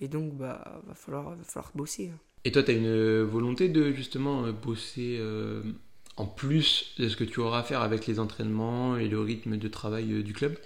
Et 0.00 0.08
donc, 0.08 0.34
bah, 0.34 0.82
va 0.86 0.94
falloir, 0.94 1.30
va 1.30 1.44
falloir 1.44 1.72
bosser. 1.74 2.10
Hein. 2.14 2.18
Et 2.44 2.52
toi, 2.52 2.62
tu 2.62 2.70
as 2.70 2.74
une 2.74 3.22
volonté 3.22 3.68
de 3.68 3.92
justement 3.92 4.46
euh, 4.46 4.52
bosser 4.52 5.16
euh, 5.18 5.62
en 6.16 6.26
plus 6.26 6.94
de 6.98 7.08
ce 7.08 7.16
que 7.16 7.24
tu 7.24 7.40
auras 7.40 7.60
à 7.60 7.62
faire 7.62 7.82
avec 7.82 8.06
les 8.06 8.20
entraînements 8.20 8.96
et 8.96 9.08
le 9.08 9.20
rythme 9.20 9.56
de 9.56 9.68
travail 9.68 10.12
euh, 10.12 10.22
du 10.22 10.32
club? 10.32 10.56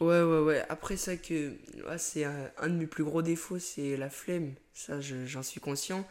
Ouais, 0.00 0.22
ouais, 0.22 0.40
ouais. 0.40 0.64
Après 0.68 0.96
ça, 0.96 1.16
que 1.16 1.52
c'est 1.98 2.24
un, 2.24 2.68
de 2.68 2.74
mes 2.74 2.86
plus 2.86 3.04
gros 3.04 3.22
défauts, 3.22 3.58
c'est 3.58 3.96
la 3.96 4.08
flemme. 4.08 4.54
Ça, 4.72 5.00
j'en 5.00 5.42
suis 5.42 5.60
conscient. 5.60 6.06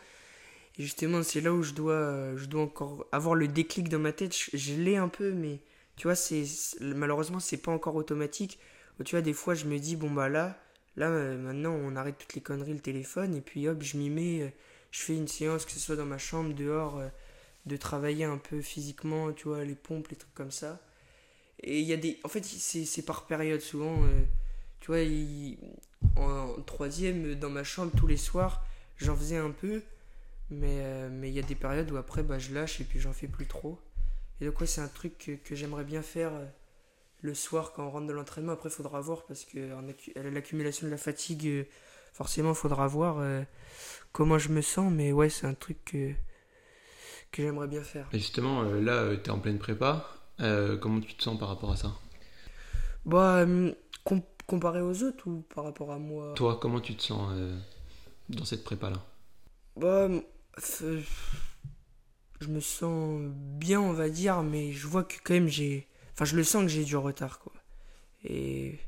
Et 0.78 0.84
justement, 0.84 1.24
c'est 1.24 1.42
là 1.42 1.52
où 1.52 1.64
je 1.64 1.74
dois, 1.74 2.36
je 2.36 2.46
dois 2.46 2.62
encore 2.62 3.08
avoir 3.12 3.34
le 3.34 3.48
déclic 3.48 3.90
dans 3.90 3.98
ma 3.98 4.12
tête. 4.12 4.36
je 4.54 4.74
l'ai 4.76 4.96
un 4.96 5.10
peu, 5.10 5.32
mais 5.32 5.60
tu 6.00 6.08
vois, 6.08 6.16
c'est 6.16 6.46
malheureusement, 6.80 7.42
c'est 7.42 7.58
pas 7.58 7.74
encore 7.74 7.96
automatique. 7.96 8.58
Tu 9.04 9.16
vois, 9.16 9.22
des 9.22 9.34
fois, 9.34 9.54
je 9.54 9.66
me 9.66 9.78
dis, 9.80 9.98
bon, 9.98 10.10
bah 10.10 10.30
là, 10.30 10.58
là, 10.96 11.10
euh, 11.10 11.38
maintenant, 11.38 11.74
on 11.74 11.96
arrête 11.98 12.18
toutes 12.18 12.36
les 12.36 12.42
conneries, 12.42 12.74
le 12.74 12.80
téléphone, 12.80 13.36
et 13.36 13.42
puis 13.42 13.68
hop, 13.68 13.84
je 13.84 13.98
m'y 13.98 14.10
mets, 14.10 14.42
euh, 14.44 14.50
je 14.92 15.02
fais 15.02 15.16
une 15.18 15.28
séance, 15.28 15.66
que 15.66 15.72
ce 15.74 15.80
soit 15.80 15.98
dans 15.98 16.06
ma 16.06 16.18
chambre, 16.18 16.54
dehors, 16.54 17.00
euh, 17.00 17.10
de 17.66 17.76
travailler 17.76 18.24
un 18.24 18.38
peu 18.38 18.62
physiquement, 18.62 19.34
tu 19.34 19.50
vois, 19.50 19.66
les 19.66 19.76
pompes, 19.76 20.08
les 20.08 20.16
trucs 20.16 20.34
comme 20.34 20.52
ça. 20.52 20.80
Et 21.64 21.82
il 21.82 21.86
y 21.86 21.94
a 21.94 21.98
des. 21.98 22.18
En 22.24 22.30
fait, 22.30 22.46
c'est 22.46 23.02
par 23.06 23.28
période, 23.28 23.60
souvent. 23.62 24.02
tu 24.80 24.92
vois, 24.92 25.02
en, 26.16 26.62
troisième, 26.62 27.36
dans 27.36 27.50
ma 27.50 27.66
chambre, 27.66 27.92
tous 27.98 28.08
les 28.08 28.18
soirs, 28.18 28.66
j'en 28.98 29.16
faisais 29.18 29.38
un 29.38 29.52
peu. 29.52 29.82
Mais 30.50 31.30
il 31.30 31.34
y 31.34 31.40
a 31.40 31.44
des 31.44 31.56
périodes 31.56 31.92
où 31.92 31.98
après, 31.98 32.24
bah, 32.24 32.40
je 32.40 32.54
lâche 32.54 32.80
et 32.82 32.86
puis 32.86 33.00
j'en 33.02 33.14
fais 33.14 33.28
plus 33.28 33.48
trop. 33.48 33.80
Et 34.42 34.46
donc, 34.46 34.60
ouais, 34.62 34.68
c'est 34.68 34.82
un 34.82 34.88
truc 34.88 35.40
que, 35.44 35.56
j'aimerais 35.56 35.84
bien 35.84 36.02
faire 36.02 36.34
euh, 36.34 36.46
le 37.22 37.34
soir 37.34 37.74
quand 37.74 37.86
on 37.86 37.92
rentre 37.92 38.08
de 38.08 38.14
l'entraînement. 38.14 38.54
Après, 38.54 38.70
il 38.70 38.72
faudra 38.72 39.02
voir 39.02 39.26
parce 39.26 39.46
que 39.46 39.60
l'accumulation 40.16 40.88
de 40.88 40.92
la 40.92 40.98
fatigue, 40.98 41.48
euh, 41.48 41.64
forcément, 42.14 42.52
il 42.52 42.56
faudra 42.56 42.88
voir 42.88 43.18
euh, 43.20 43.44
comment 44.12 44.38
je 44.38 44.50
me 44.50 44.62
sens. 44.62 44.92
Mais 44.92 45.12
ouais, 45.12 45.30
c'est 45.30 45.46
un 45.46 45.54
truc 45.54 45.84
que, 45.86 46.14
que 47.32 47.44
j'aimerais 47.44 47.68
bien 47.68 47.84
faire. 47.84 48.08
Et 48.14 48.20
justement, 48.20 48.64
là, 48.64 49.16
tu 49.18 49.30
es 49.30 49.30
en 49.30 49.40
pleine 49.40 49.60
prépa. 49.60 50.10
comment 50.82 51.02
tu 51.02 51.14
te 51.16 51.24
sens 51.24 51.38
par 51.38 51.50
rapport 51.50 51.72
à 51.72 51.76
ça? 51.76 51.92
Bah, 53.06 53.46
comparé 54.48 54.82
aux 54.82 55.04
autres 55.04 55.28
ou 55.28 55.42
par 55.54 55.66
rapport 55.66 55.92
à 55.92 56.00
moi? 56.00 56.34
Toi, 56.36 56.58
comment 56.62 56.80
tu 56.80 56.96
te 56.96 57.04
sens 57.04 57.34
dans 58.30 58.46
cette 58.46 58.64
prépa-là? 58.64 59.04
Bah 59.76 60.10
je 62.42 62.48
me 62.48 62.60
sens 62.60 63.22
bien, 63.32 63.82
on 63.82 63.94
va 63.94 64.10
dire, 64.10 64.42
mais 64.44 64.72
je 64.72 64.88
vois 64.88 65.04
que 65.04 65.16
quand 65.24 65.34
même 65.34 65.48
j'ai. 65.48 65.88
Enfin, 66.14 66.26
je 66.26 66.36
le 66.36 66.44
sens 66.44 66.64
que 66.64 66.70
j'ai 66.70 66.84
du 66.84 66.96
retard, 66.96 67.40
quoi. 67.40 67.54
Et 68.24 68.80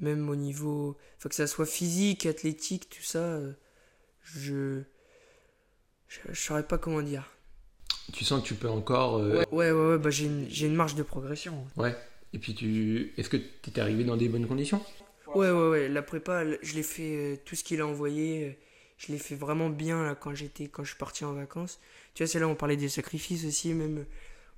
même 0.00 0.28
au 0.28 0.36
niveau. 0.36 0.96
Faut 1.18 1.28
que 1.28 1.34
ça 1.34 1.46
soit 1.46 1.66
physique, 1.66 2.26
athlétique, 2.26 2.88
tout 2.88 3.02
ça, 3.02 3.40
je. 4.22 4.82
Je, 6.08 6.18
je 6.30 6.40
saurais 6.40 6.66
pas 6.66 6.76
comment 6.76 7.00
dire. 7.00 7.24
tu 8.12 8.24
sens 8.24 8.42
que 8.42 8.46
tu 8.46 8.54
peux 8.54 8.68
encore. 8.68 9.20
Ouais, 9.20 9.46
ouais, 9.50 9.70
ouais, 9.70 9.98
bah, 9.98 10.10
j'ai 10.10 10.26
une, 10.26 10.46
une, 10.50 10.74
marge 10.74 10.94
de 10.94 11.02
progression. 11.02 11.66
Ouais. 11.76 11.96
Et 12.34 12.38
puis, 12.38 12.54
tu 12.54 13.14
est-ce 13.16 13.30
que 13.30 13.38
tu 13.38 13.70
es 13.70 13.80
arrivé 13.80 14.04
dans 14.04 14.18
des 14.18 14.28
bonnes 14.28 14.46
conditions? 14.46 14.82
Ouais, 15.34 15.50
ouais, 15.50 15.68
ouais. 15.68 15.88
La 15.88 16.02
prépa, 16.02 16.44
je 16.62 16.74
l'ai 16.74 16.82
fait 16.82 17.40
tout 17.46 17.56
ce 17.56 17.64
qu'il 17.64 17.80
a 17.80 17.86
envoyé. 17.86 18.58
Je 19.04 19.12
l'ai 19.12 19.18
fait 19.18 19.34
vraiment 19.34 19.68
bien 19.68 20.16
quand, 20.20 20.34
j'étais, 20.34 20.68
quand 20.68 20.84
je 20.84 20.90
suis 20.90 20.98
parti 20.98 21.24
en 21.24 21.32
vacances. 21.32 21.80
Tu 22.14 22.22
vois, 22.22 22.28
c'est 22.30 22.38
là 22.38 22.46
où 22.46 22.50
on 22.50 22.54
parlait 22.54 22.76
des 22.76 22.88
sacrifices 22.88 23.44
aussi. 23.44 23.74
Même, 23.74 24.04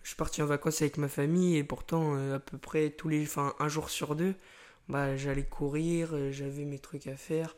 je 0.02 0.08
suis 0.08 0.16
parti 0.16 0.42
en 0.42 0.46
vacances 0.46 0.82
avec 0.82 0.98
ma 0.98 1.08
famille 1.08 1.56
et 1.56 1.64
pourtant, 1.64 2.14
à 2.32 2.38
peu 2.38 2.58
près 2.58 2.90
tous 2.90 3.08
les. 3.08 3.22
Enfin, 3.22 3.54
un 3.58 3.68
jour 3.68 3.88
sur 3.88 4.14
deux, 4.14 4.34
bah, 4.88 5.16
j'allais 5.16 5.44
courir, 5.44 6.14
j'avais 6.30 6.64
mes 6.64 6.78
trucs 6.78 7.06
à 7.06 7.16
faire. 7.16 7.56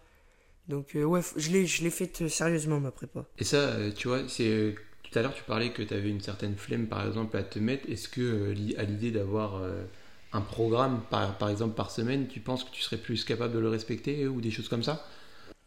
Donc, 0.69 0.93
ouais, 0.95 1.21
je 1.37 1.51
l'ai, 1.51 1.91
fait 1.91 2.29
sérieusement 2.29 2.81
ma 2.81 2.91
prépa. 2.91 3.25
Et 3.39 3.45
ça, 3.45 3.77
tu 3.95 4.09
vois, 4.09 4.29
c'est 4.29 4.75
tout 5.11 5.19
à 5.19 5.23
l'heure, 5.23 5.35
tu 5.35 5.45
parlais 5.45 5.71
que 5.71 5.83
tu 5.83 5.95
avais 5.95 6.11
une 6.11 6.21
certaine 6.21 6.57
flemme, 6.57 6.89
par 6.89 7.07
exemple, 7.07 7.37
à 7.37 7.43
te 7.43 7.59
mettre. 7.59 7.89
Est-ce 7.89 8.09
que, 8.09 8.21
euh, 8.21 8.79
à 8.79 8.83
l'idée 8.83 9.11
d'avoir 9.11 9.57
euh, 9.57 9.85
un 10.33 10.41
programme, 10.41 11.03
par, 11.11 11.39
par 11.39 11.49
exemple, 11.49 11.75
par 11.75 11.91
semaine, 11.91 12.27
tu 12.27 12.41
penses 12.41 12.65
que 12.65 12.71
tu 12.71 12.83
serais 12.83 12.97
plus 12.97 13.25
capable 13.25 13.55
de 13.55 13.59
le 13.59 13.69
respecter 13.69 14.27
ou 14.27 14.41
des 14.41 14.51
choses 14.51 14.69
comme 14.69 14.83
ça? 14.83 15.07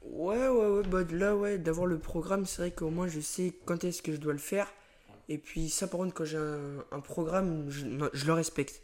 Ouais, 0.02 0.48
ouais, 0.48 0.68
ouais. 0.68 0.84
Bah, 0.88 1.04
là, 1.12 1.36
ouais, 1.36 1.58
d'avoir 1.58 1.86
le 1.86 2.00
programme, 2.00 2.46
c'est 2.46 2.62
vrai 2.62 2.72
qu'au 2.72 2.90
moins, 2.90 3.08
je 3.08 3.20
sais 3.20 3.54
quand 3.66 3.84
est-ce 3.84 4.02
que 4.02 4.12
je 4.14 4.18
dois 4.18 4.34
le 4.34 4.40
faire. 4.40 4.68
Et 5.28 5.38
puis, 5.38 5.70
ça, 5.70 5.88
par 5.88 6.00
contre, 6.00 6.14
quand 6.14 6.26
j'ai 6.26 6.38
un, 6.38 7.00
programme, 7.02 7.70
je, 7.70 7.86
je, 8.14 8.26
le 8.26 8.34
respecte. 8.34 8.82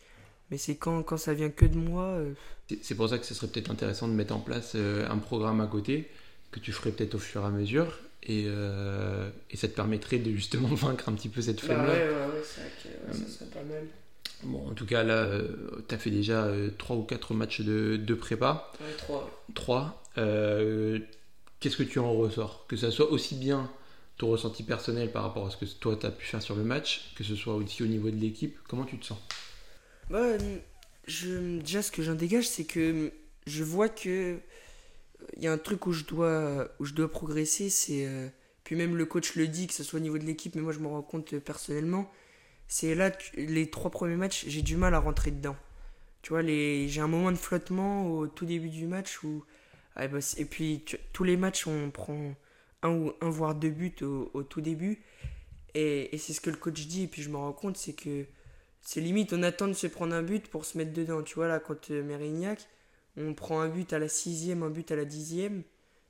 Mais 0.52 0.58
c'est 0.58 0.76
quand, 0.76 1.02
quand 1.02 1.18
ça 1.18 1.34
vient 1.34 1.50
que 1.50 1.66
de 1.66 1.78
moi. 1.78 2.04
Euh, 2.04 2.34
c'est 2.82 2.96
pour 2.96 3.10
ça 3.10 3.18
que 3.18 3.26
ce 3.26 3.34
serait 3.34 3.48
peut-être 3.48 3.72
intéressant 3.72 4.08
de 4.08 4.14
mettre 4.14 4.36
en 4.36 4.40
place 4.40 4.76
un 4.76 5.18
programme 5.18 5.62
à 5.62 5.68
côté, 5.68 6.10
que 6.52 6.60
tu 6.60 6.72
ferais 6.72 6.92
peut-être 6.92 7.16
au 7.16 7.20
fur 7.20 7.42
et 7.42 7.46
à 7.46 7.50
mesure 7.50 8.00
et, 8.26 8.46
euh, 8.48 9.30
et, 9.52 9.58
ça 9.58 9.68
te 9.68 9.74
permettrait 9.74 10.18
de 10.18 10.32
justement 10.32 10.68
vaincre 10.76 11.10
un 11.10 11.14
petit 11.14 11.30
peu 11.30 11.42
cette 11.42 11.62
flemme-là. 11.62 11.86
Bah 11.86 11.94
ouais, 11.94 12.04
ouais, 12.04 12.10
ouais, 12.10 12.44
c'est 12.44 12.62
vrai 12.62 13.12
que 13.12 13.18
ça 13.18 13.40
serait 13.40 13.50
pas 13.50 13.64
mal. 13.64 13.84
Bon, 14.44 14.70
en 14.70 14.74
tout 14.74 14.86
cas, 14.86 15.04
là, 15.04 15.24
euh, 15.24 15.48
tu 15.88 15.96
as 15.96 15.98
fait 15.98 16.10
déjà 16.10 16.48
3 16.78 16.96
euh, 16.96 17.00
ou 17.00 17.04
4 17.04 17.34
matchs 17.34 17.62
de, 17.62 17.98
de 17.98 18.14
prépa. 18.14 18.72
Ouais, 18.82 18.94
3. 18.98 19.44
3. 19.54 20.04
Qu'est-ce 20.16 21.78
que 21.78 21.84
tu 21.84 22.00
en 22.00 22.14
ressors? 22.14 22.66
Que 22.68 22.76
ça 22.76 22.92
soit 22.92 23.12
aussi 23.12 23.36
bien 23.36 23.72
ton 24.18 24.30
ressenti 24.30 24.64
personnel 24.64 25.12
par 25.12 25.24
rapport 25.24 25.48
à 25.48 25.50
ce 25.50 25.58
que 25.58 25.66
toi 25.66 25.98
tu 25.98 26.06
as 26.06 26.12
pu 26.12 26.26
faire 26.26 26.42
sur 26.42 26.56
le 26.56 26.64
match, 26.64 27.14
que 27.16 27.24
ce 27.24 27.36
soit 27.36 27.56
aussi 27.56 27.84
au 27.84 27.88
niveau 27.88 28.10
de 28.10 28.16
l'équipe, 28.16 28.58
comment 28.68 28.86
tu 28.86 28.98
te 28.98 29.06
sens? 29.06 29.20
Bah, 30.10 30.38
Déjà, 31.08 31.82
ce 31.82 31.92
que 31.92 32.02
j'en 32.02 32.16
dégage, 32.16 32.48
c'est 32.48 32.66
que 32.66 33.12
je 33.46 33.64
vois 33.64 33.90
que 33.90 34.40
il 35.38 35.44
y 35.44 35.48
a 35.48 35.52
un 35.52 35.58
truc 35.58 35.88
où 35.88 35.92
je 35.92 36.04
dois, 36.04 36.70
où 36.80 36.86
je 36.86 36.94
dois 36.94 37.10
progresser, 37.10 37.70
c'est. 37.70 38.06
Euh, 38.08 38.28
puis 38.64 38.76
même 38.76 38.96
le 38.96 39.06
coach 39.06 39.36
le 39.36 39.48
dit, 39.48 39.68
que 39.68 39.74
ce 39.74 39.84
soit 39.84 40.00
au 40.00 40.02
niveau 40.02 40.18
de 40.18 40.24
l'équipe, 40.24 40.56
mais 40.56 40.62
moi 40.62 40.72
je 40.72 40.80
me 40.80 40.88
rends 40.88 41.02
compte 41.02 41.34
euh, 41.34 41.40
personnellement, 41.40 42.12
c'est 42.68 42.96
là, 42.96 43.12
les 43.36 43.70
trois 43.70 43.92
premiers 43.92 44.16
matchs, 44.16 44.46
j'ai 44.48 44.62
du 44.62 44.78
mal 44.78 44.94
à 44.96 45.00
rentrer 45.00 45.32
dedans. 45.32 45.56
Tu 46.22 46.30
vois, 46.30 46.42
j'ai 46.44 47.00
un 47.00 47.08
moment 47.08 47.32
de 47.32 47.38
flottement 47.38 48.12
au 48.12 48.28
tout 48.28 48.46
début 48.46 48.70
du 48.70 48.88
match 48.88 49.24
où. 49.24 49.44
Ah, 49.96 50.08
bah, 50.08 50.20
et 50.38 50.46
puis 50.46 50.84
tous 51.14 51.24
les 51.24 51.38
matchs, 51.38 51.68
on 51.68 51.90
prend 51.90 52.36
un 52.84 52.90
ou 52.90 53.14
un 53.22 53.30
voire 53.30 53.56
deux 53.56 53.70
buts 53.70 53.96
au, 54.02 54.44
tout 54.44 54.62
début. 54.62 55.02
Et, 55.74 56.18
c'est 56.18 56.34
ce 56.34 56.42
que 56.42 56.50
le 56.50 56.58
coach 56.58 56.86
dit, 56.88 57.04
et 57.04 57.08
puis 57.08 57.22
je 57.22 57.30
me 57.30 57.38
rends 57.38 57.54
compte, 57.54 57.78
c'est 57.78 57.94
que 57.94 58.26
c'est 58.82 59.02
limite, 59.02 59.34
on 59.34 59.44
attend 59.44 59.68
de 59.68 59.74
se 59.74 59.88
prendre 59.88 60.14
un 60.14 60.24
but 60.24 60.48
pour 60.48 60.66
se 60.66 60.78
mettre 60.78 60.94
dedans. 60.94 61.24
Tu 61.24 61.36
vois, 61.36 61.48
là, 61.48 61.60
quand 61.60 61.92
euh, 61.92 62.04
Mérignac, 62.04 62.68
on 63.18 63.34
prend 63.34 63.62
un 63.62 63.70
but 63.70 63.92
à 63.94 64.00
la 64.00 64.08
sixième, 64.10 64.64
un 64.64 64.70
but 64.70 64.92
à 64.92 64.96
la 64.96 65.06
dixième, 65.06 65.64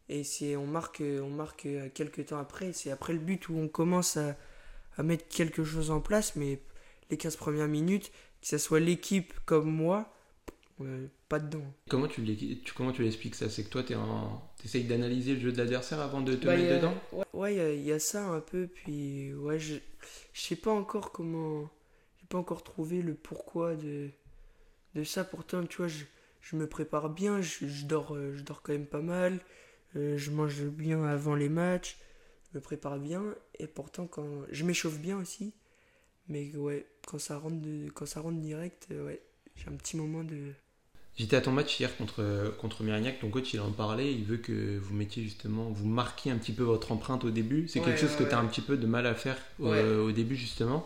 et 0.09 0.23
on 0.57 0.67
marque, 0.67 1.01
on 1.01 1.29
marque 1.29 1.67
quelques 1.93 2.27
temps 2.27 2.39
après. 2.39 2.73
C'est 2.73 2.91
après 2.91 3.13
le 3.13 3.19
but 3.19 3.49
où 3.49 3.57
on 3.57 3.67
commence 3.67 4.17
à, 4.17 4.35
mettre 5.03 5.27
quelque 5.27 5.63
chose 5.63 5.91
en 5.91 5.99
place, 5.99 6.35
mais 6.35 6.61
les 7.09 7.17
15 7.17 7.35
premières 7.35 7.67
minutes, 7.67 8.11
que 8.41 8.47
ce 8.47 8.57
soit 8.57 8.79
l'équipe 8.79 9.33
comme 9.45 9.69
moi, 9.69 10.13
pas 11.27 11.39
dedans. 11.39 11.63
Comment 11.89 12.07
tu, 12.07 12.23
tu, 12.35 12.73
comment 12.73 12.91
tu 12.91 13.03
l'expliques 13.03 13.35
ça? 13.35 13.49
C'est 13.49 13.63
que 13.63 13.69
toi, 13.69 13.83
tu 13.83 13.95
essayes 14.63 14.83
d'analyser 14.83 15.35
le 15.35 15.39
jeu 15.39 15.51
de 15.51 15.57
l'adversaire 15.57 15.99
avant 15.99 16.21
de 16.21 16.35
te 16.35 16.45
bah, 16.45 16.55
mettre 16.55 16.75
dedans? 16.75 16.93
Ouais, 17.33 17.55
il 17.75 17.83
y, 17.83 17.91
a 17.91 17.99
ça 17.99 18.27
un 18.27 18.41
peu. 18.41 18.67
Puis, 18.67 19.33
ouais, 19.33 19.59
je, 19.59 19.75
je 20.33 20.41
sais 20.41 20.55
pas 20.55 20.71
encore 20.71 21.11
comment. 21.11 21.69
J'ai 22.19 22.27
pas 22.27 22.37
encore 22.37 22.63
trouvé 22.63 23.01
le 23.01 23.13
pourquoi 23.13 23.75
de, 23.75 24.09
de 24.95 25.03
ça. 25.03 25.23
Pourtant, 25.23 25.65
tu 25.65 25.77
vois, 25.77 25.87
je, 25.87 26.05
je 26.45 26.55
me 26.55 26.67
prépare 26.67 27.09
bien, 27.09 27.41
je, 27.41 27.85
dors, 27.85 28.15
euh, 28.15 28.35
je 28.35 28.43
dors 28.43 28.61
quand 28.61 28.73
même 28.73 28.85
pas 28.85 29.01
mal, 29.01 29.39
euh, 29.95 30.15
je 30.15 30.29
mange 30.29 30.63
bien 30.65 31.03
avant 31.03 31.33
les 31.33 31.49
matchs, 31.49 31.97
je 32.51 32.57
me 32.57 32.61
prépare 32.61 32.99
bien, 32.99 33.23
et 33.57 33.65
pourtant 33.65 34.05
quand 34.05 34.43
je 34.51 34.63
m'échauffe 34.63 34.99
bien 34.99 35.17
aussi, 35.17 35.53
mais 36.27 36.55
ouais, 36.55 36.85
quand 37.07 37.17
ça 37.17 37.39
rentre, 37.39 37.59
de, 37.61 37.89
quand 37.89 38.05
ça 38.05 38.21
rentre 38.21 38.39
direct, 38.39 38.87
euh, 38.91 39.07
ouais, 39.07 39.21
j'ai 39.55 39.69
un 39.69 39.75
petit 39.75 39.97
moment 39.97 40.23
de... 40.23 40.53
J'étais 41.17 41.37
à 41.37 41.41
ton 41.41 41.51
match 41.51 41.79
hier 41.79 41.95
contre, 41.95 42.53
contre 42.59 42.83
Mérignac, 42.83 43.19
ton 43.19 43.29
coach 43.29 43.53
il 43.53 43.61
en 43.61 43.71
parlait, 43.71 44.11
il 44.11 44.25
veut 44.25 44.37
que 44.37 44.77
vous 44.77 44.93
mettiez 44.93 45.23
justement, 45.23 45.69
vous 45.69 45.87
marquiez 45.87 46.31
un 46.31 46.37
petit 46.37 46.51
peu 46.51 46.63
votre 46.63 46.91
empreinte 46.91 47.23
au 47.23 47.29
début, 47.29 47.69
c'est 47.69 47.79
quelque 47.79 47.99
chose 47.99 48.15
que 48.17 48.23
tu 48.23 48.33
as 48.33 48.39
un 48.39 48.45
petit 48.45 48.59
peu 48.59 48.75
de 48.75 48.85
mal 48.85 49.05
à 49.05 49.15
faire 49.15 49.37
au, 49.59 50.11
début 50.11 50.35
justement. 50.35 50.85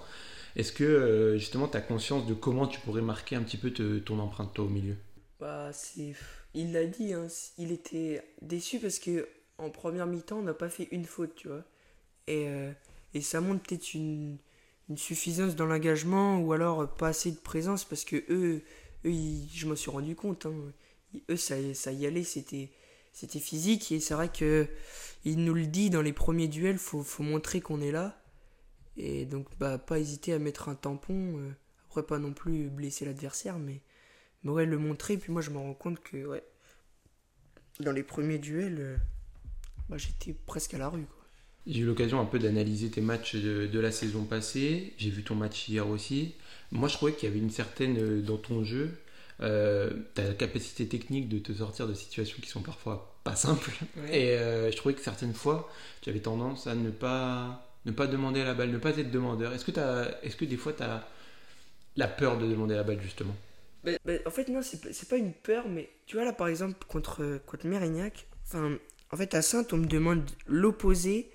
Est-ce 0.56 0.72
que 0.72 1.36
justement 1.40 1.68
tu 1.68 1.78
as 1.78 1.82
conscience 1.82 2.28
de 2.28 2.36
comment 2.36 2.68
tu 2.68 2.80
pourrais 2.82 3.02
marquer 3.02 3.38
un 3.38 3.42
petit 3.42 3.58
peu 3.58 3.72
ton 3.72 4.20
empreinte 4.20 4.54
toi 4.54 4.66
au 4.66 4.70
milieu? 4.70 4.98
Bah, 5.40 5.72
c'est. 5.74 6.14
Il 6.54 6.74
l'a 6.74 6.86
dit, 6.86 7.14
hein, 7.14 7.28
il 7.58 7.72
était 7.72 8.22
déçu 8.42 8.80
parce 8.80 9.00
que 9.00 9.28
en 9.58 9.70
première 9.70 10.08
mi-temps, 10.08 10.40
on 10.40 10.44
n'a 10.44 10.54
pas 10.54 10.70
fait 10.70 10.88
une 10.92 11.06
faute, 11.06 11.36
tu 11.36 11.48
vois. 11.48 11.64
Et, 12.28 12.48
euh, 12.48 12.72
et 13.14 13.22
ça 13.22 13.42
montre 13.42 13.64
peut-être 13.64 13.94
une, 13.94 14.38
une, 14.90 14.98
suffisance 14.98 15.56
dans 15.56 15.66
l'engagement 15.66 16.40
ou 16.40 16.54
alors 16.54 16.88
pas 16.96 17.10
assez 17.10 17.32
de 17.32 17.38
présence 17.38 17.86
parce 17.86 18.04
que 18.04 18.24
eux, 18.30 18.62
eux 19.06 19.12
je 19.54 19.68
me 19.68 19.76
suis 19.76 19.92
rendu 19.92 20.16
compte, 20.16 20.46
hein, 20.46 20.54
eux, 21.30 21.38
ça, 21.38 21.58
y 21.92 22.06
allait, 22.06 22.24
c'était 22.24 22.70
physique 23.40 23.92
et 23.92 24.00
c'est 24.00 24.14
vrai 24.14 24.30
que 24.30 24.68
il 25.26 25.44
nous 25.44 25.54
le 25.54 25.68
dit 25.68 25.90
dans 25.90 26.02
les 26.02 26.14
premiers 26.14 26.48
duels, 26.48 26.78
faut, 26.78 27.04
faut 27.04 27.24
montrer 27.24 27.62
qu'on 27.62 27.82
est 27.82 27.92
là 27.92 28.22
et 28.98 29.26
donc 29.26 29.48
bah 29.60 29.78
pas 29.78 30.00
hésiter 30.00 30.34
à 30.34 30.40
mettre 30.40 30.70
un 30.70 30.76
tampon, 30.76 31.38
euh, 31.38 31.52
après 31.90 32.04
pas 32.04 32.20
non 32.20 32.34
plus 32.34 32.70
blesser 32.70 33.06
l'adversaire, 33.06 33.58
mais 33.58 33.82
mais 34.44 34.66
le 34.66 34.78
montrer. 34.78 35.18
Puis 35.18 35.32
moi, 35.32 35.42
je 35.42 35.50
me 35.52 35.58
rends 35.58 35.74
compte 35.74 36.00
que, 36.00 36.42
dans 37.80 37.92
les 37.92 38.04
premiers 38.04 38.40
duels, 38.40 38.80
euh, 38.80 38.98
bah, 39.90 39.98
j'étais 39.98 40.34
presque 40.34 40.74
à 40.74 40.78
la 40.78 40.90
rue. 40.90 41.06
J'ai 41.70 41.82
eu 41.82 41.86
l'occasion 41.86 42.20
un 42.20 42.26
peu 42.26 42.40
d'analyser 42.40 42.90
tes 42.90 43.02
matchs 43.02 43.36
de, 43.36 43.80
la 43.80 43.92
saison 43.92 44.24
passée. 44.24 44.94
J'ai 44.98 45.12
vu 45.12 45.24
ton 45.24 45.36
match 45.36 45.70
hier 45.70 45.88
aussi. 45.88 46.34
Moi, 46.72 46.90
je 46.90 46.96
trouvais 46.96 47.14
qu'il 47.14 47.30
y 47.30 47.32
avait 47.32 47.40
une 47.40 47.52
certaine, 47.52 47.98
euh, 48.00 48.22
dans 48.22 48.38
ton 48.38 48.64
jeu, 48.64 48.90
euh, 49.42 49.92
ta 50.16 50.34
capacité 50.34 50.88
technique 50.88 51.30
de 51.30 51.38
te 51.38 51.54
sortir 51.54 51.88
de 51.88 51.94
situations 51.94 52.38
qui 52.42 52.50
sont 52.50 52.62
parfois 52.62 53.16
pas 53.24 53.36
simples. 53.36 53.72
Et 54.12 54.36
je 54.36 54.76
trouvais 54.76 54.96
que 54.96 55.02
certaines 55.02 55.36
fois, 55.36 55.72
tu 56.02 56.10
avais 56.10 56.20
tendance 56.20 56.66
à 56.66 56.74
ne 56.74 56.90
pas, 56.90 57.72
ne 57.86 57.92
pas 57.92 58.08
demander 58.08 58.42
à 58.42 58.46
la 58.46 58.56
balle, 58.56 58.72
ne 58.72 58.80
pas 58.80 58.98
être 58.98 59.12
demandeur. 59.12 59.54
Est-ce 59.54 59.66
que, 59.66 59.72
est 60.26 60.36
que 60.36 60.46
des 60.46 60.58
fois, 60.58 60.74
tu 60.74 60.82
as 60.82 61.08
la 61.98 62.08
peur 62.08 62.40
de 62.40 62.48
demander 62.48 62.74
à 62.74 62.78
la 62.78 62.84
balle, 62.84 63.02
justement? 63.02 63.36
Bah, 63.84 63.92
bah, 64.06 64.14
en 64.26 64.32
fait, 64.32 64.50
non, 64.50 64.62
c'est 64.64 65.08
pas 65.08 65.18
une 65.18 65.34
peur, 65.34 65.70
mais 65.70 65.88
tu 66.08 66.16
vois, 66.16 66.26
là, 66.26 66.34
par 66.34 66.48
exemple, 66.48 66.84
contre, 66.88 67.40
contre 67.46 67.68
Mérignac, 67.68 68.26
en 68.56 69.18
fait, 69.18 69.36
à 69.36 69.44
Sainte, 69.44 69.72
on 69.72 69.78
me 69.78 69.86
demande 69.86 70.24
l'opposé. 70.48 71.30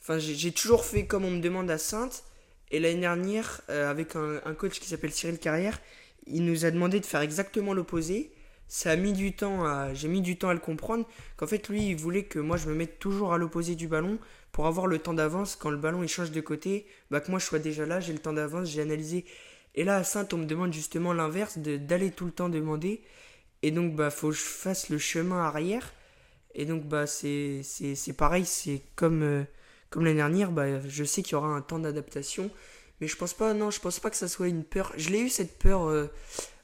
Enfin, 0.00 0.18
j'ai 0.18 0.52
toujours 0.52 0.84
fait 0.84 1.06
comme 1.06 1.24
on 1.24 1.30
me 1.30 1.40
demande 1.40 1.70
à 1.70 1.78
Sainte. 1.78 2.24
Et 2.70 2.80
l'année 2.80 3.00
dernière, 3.00 3.62
euh, 3.70 3.90
avec 3.90 4.14
un, 4.14 4.54
coach 4.54 4.78
qui 4.78 4.88
s'appelle 4.88 5.12
Cyril 5.12 5.38
Carrière, 5.38 5.80
il 6.26 6.44
nous 6.44 6.64
a 6.64 6.70
demandé 6.70 7.00
de 7.00 7.06
faire 7.06 7.20
exactement 7.22 7.72
l'opposé. 7.72 8.30
Ça 8.68 8.90
a 8.90 8.96
mis 8.96 9.14
du 9.14 9.34
temps 9.34 9.64
à, 9.64 9.94
j'ai 9.94 10.08
mis 10.08 10.20
du 10.20 10.36
temps 10.36 10.50
à 10.50 10.54
le 10.54 10.60
comprendre. 10.60 11.06
Qu'en 11.36 11.46
fait, 11.46 11.68
lui, 11.68 11.88
il 11.88 11.96
voulait 11.96 12.24
que 12.24 12.38
moi, 12.38 12.58
je 12.58 12.68
me 12.68 12.74
mette 12.74 12.98
toujours 12.98 13.32
à 13.32 13.38
l'opposé 13.38 13.74
du 13.74 13.88
ballon 13.88 14.18
pour 14.52 14.66
avoir 14.66 14.86
le 14.86 14.98
temps 14.98 15.14
d'avance. 15.14 15.56
Quand 15.56 15.70
le 15.70 15.78
ballon 15.78 16.02
il 16.02 16.08
change 16.08 16.30
de 16.30 16.40
côté, 16.42 16.86
bah, 17.10 17.20
que 17.20 17.30
moi, 17.30 17.40
je 17.40 17.46
sois 17.46 17.58
déjà 17.58 17.86
là, 17.86 18.00
j'ai 18.00 18.12
le 18.12 18.18
temps 18.18 18.34
d'avance, 18.34 18.68
j'ai 18.68 18.82
analysé 18.82 19.24
et 19.78 19.84
là, 19.84 19.98
à 19.98 20.02
Sainte, 20.04 20.34
on 20.34 20.38
me 20.38 20.44
demande 20.44 20.72
justement 20.72 21.12
l'inverse, 21.12 21.56
d'aller 21.58 22.10
tout 22.10 22.24
le 22.24 22.32
temps 22.32 22.48
demander. 22.48 23.00
Et 23.62 23.70
donc, 23.70 23.94
bah, 23.94 24.10
faut 24.10 24.30
que 24.30 24.34
je 24.34 24.40
fasse 24.40 24.88
le 24.88 24.98
chemin 24.98 25.38
arrière. 25.38 25.92
Et 26.52 26.64
donc, 26.64 26.84
bah, 26.84 27.06
c'est 27.06 27.62
pareil, 28.16 28.44
c'est 28.44 28.82
comme, 28.96 29.22
euh, 29.22 29.44
comme 29.90 30.04
l'année 30.04 30.16
dernière, 30.16 30.52
bah, 30.52 30.80
je 30.86 31.04
sais 31.04 31.22
qu'il 31.22 31.32
y 31.32 31.34
aura 31.36 31.48
un 31.48 31.62
temps 31.62 31.78
d'adaptation. 31.78 32.50
Mais 33.00 33.06
je 33.06 33.16
pense 33.16 33.34
pas, 33.34 33.54
non, 33.54 33.70
je 33.70 33.80
pense 33.80 34.00
pas 34.00 34.10
que 34.10 34.16
ça 34.16 34.28
soit 34.28 34.48
une 34.48 34.64
peur. 34.64 34.92
Je 34.96 35.10
l'ai 35.10 35.20
eu 35.20 35.28
cette 35.28 35.58
peur 35.58 35.84
euh, 35.84 36.06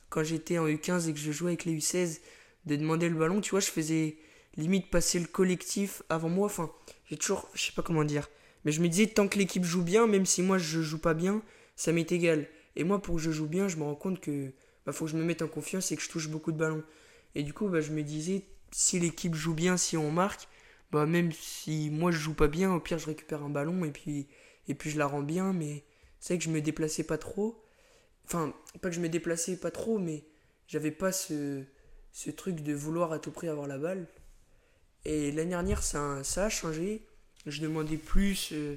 quand 0.08 0.24
j'étais 0.24 0.58
en 0.58 0.66
U15 0.66 1.08
et 1.08 1.12
que 1.12 1.18
je 1.18 1.32
jouais 1.32 1.50
avec 1.50 1.64
les 1.64 1.76
U16 1.76 2.20
de 2.66 2.76
demander 2.76 3.08
le 3.08 3.16
ballon. 3.16 3.40
Tu 3.40 3.50
vois, 3.50 3.60
je 3.60 3.70
faisais 3.70 4.16
limite 4.56 4.90
passer 4.90 5.18
le 5.18 5.26
collectif 5.26 6.02
avant 6.08 6.28
moi. 6.28 6.46
Enfin, 6.46 6.70
j'ai 7.08 7.16
toujours, 7.16 7.48
je 7.54 7.62
sais 7.62 7.72
pas 7.72 7.82
comment 7.82 8.04
dire. 8.04 8.28
Mais 8.64 8.72
je 8.72 8.80
me 8.80 8.88
disais, 8.88 9.06
tant 9.06 9.28
que 9.28 9.38
l'équipe 9.38 9.64
joue 9.64 9.82
bien, 9.82 10.06
même 10.06 10.26
si 10.26 10.42
moi 10.42 10.58
je 10.58 10.80
joue 10.80 10.98
pas 10.98 11.14
bien, 11.14 11.42
ça 11.76 11.92
m'est 11.92 12.10
égal. 12.10 12.48
Et 12.76 12.84
moi, 12.84 13.00
pour 13.00 13.16
que 13.16 13.20
je 13.20 13.30
joue 13.30 13.46
bien, 13.46 13.68
je 13.68 13.76
me 13.76 13.84
rends 13.84 13.94
compte 13.94 14.20
que 14.20 14.52
bah, 14.86 14.92
faut 14.92 15.04
que 15.04 15.10
je 15.10 15.16
me 15.16 15.24
mette 15.24 15.42
en 15.42 15.48
confiance 15.48 15.92
et 15.92 15.96
que 15.96 16.02
je 16.02 16.08
touche 16.08 16.28
beaucoup 16.28 16.52
de 16.52 16.58
ballons. 16.58 16.82
Et 17.34 17.42
du 17.42 17.52
coup, 17.52 17.68
bah, 17.68 17.80
je 17.80 17.92
me 17.92 18.02
disais, 18.02 18.44
si 18.72 18.98
l'équipe 18.98 19.34
joue 19.34 19.54
bien, 19.54 19.76
si 19.76 19.96
on 19.96 20.10
marque, 20.10 20.48
bah, 20.94 21.06
même 21.06 21.32
si 21.32 21.90
moi 21.90 22.12
je 22.12 22.18
joue 22.18 22.34
pas 22.34 22.46
bien, 22.46 22.72
au 22.72 22.78
pire, 22.78 23.00
je 23.00 23.06
récupère 23.06 23.42
un 23.42 23.48
ballon 23.48 23.84
et 23.84 23.90
puis, 23.90 24.28
et 24.68 24.74
puis 24.74 24.90
je 24.90 24.98
la 24.98 25.06
rends 25.08 25.24
bien, 25.24 25.52
mais 25.52 25.82
c'est 26.20 26.38
que 26.38 26.44
je 26.44 26.50
me 26.50 26.60
déplaçais 26.60 27.02
pas 27.02 27.18
trop. 27.18 27.60
Enfin, 28.26 28.54
pas 28.80 28.90
que 28.90 28.94
je 28.94 29.00
me 29.00 29.08
déplaçais 29.08 29.56
pas 29.56 29.72
trop, 29.72 29.98
mais 29.98 30.24
j'avais 30.68 30.92
pas 30.92 31.10
ce, 31.10 31.64
ce 32.12 32.30
truc 32.30 32.60
de 32.62 32.72
vouloir 32.72 33.12
à 33.12 33.18
tout 33.18 33.32
prix 33.32 33.48
avoir 33.48 33.66
la 33.66 33.76
balle. 33.76 34.06
Et 35.04 35.32
l'année 35.32 35.50
dernière, 35.50 35.82
ça, 35.82 36.22
ça 36.22 36.44
a 36.44 36.48
changé. 36.48 37.04
Je 37.46 37.60
demandais 37.60 37.96
plus. 37.96 38.50
Euh, 38.52 38.76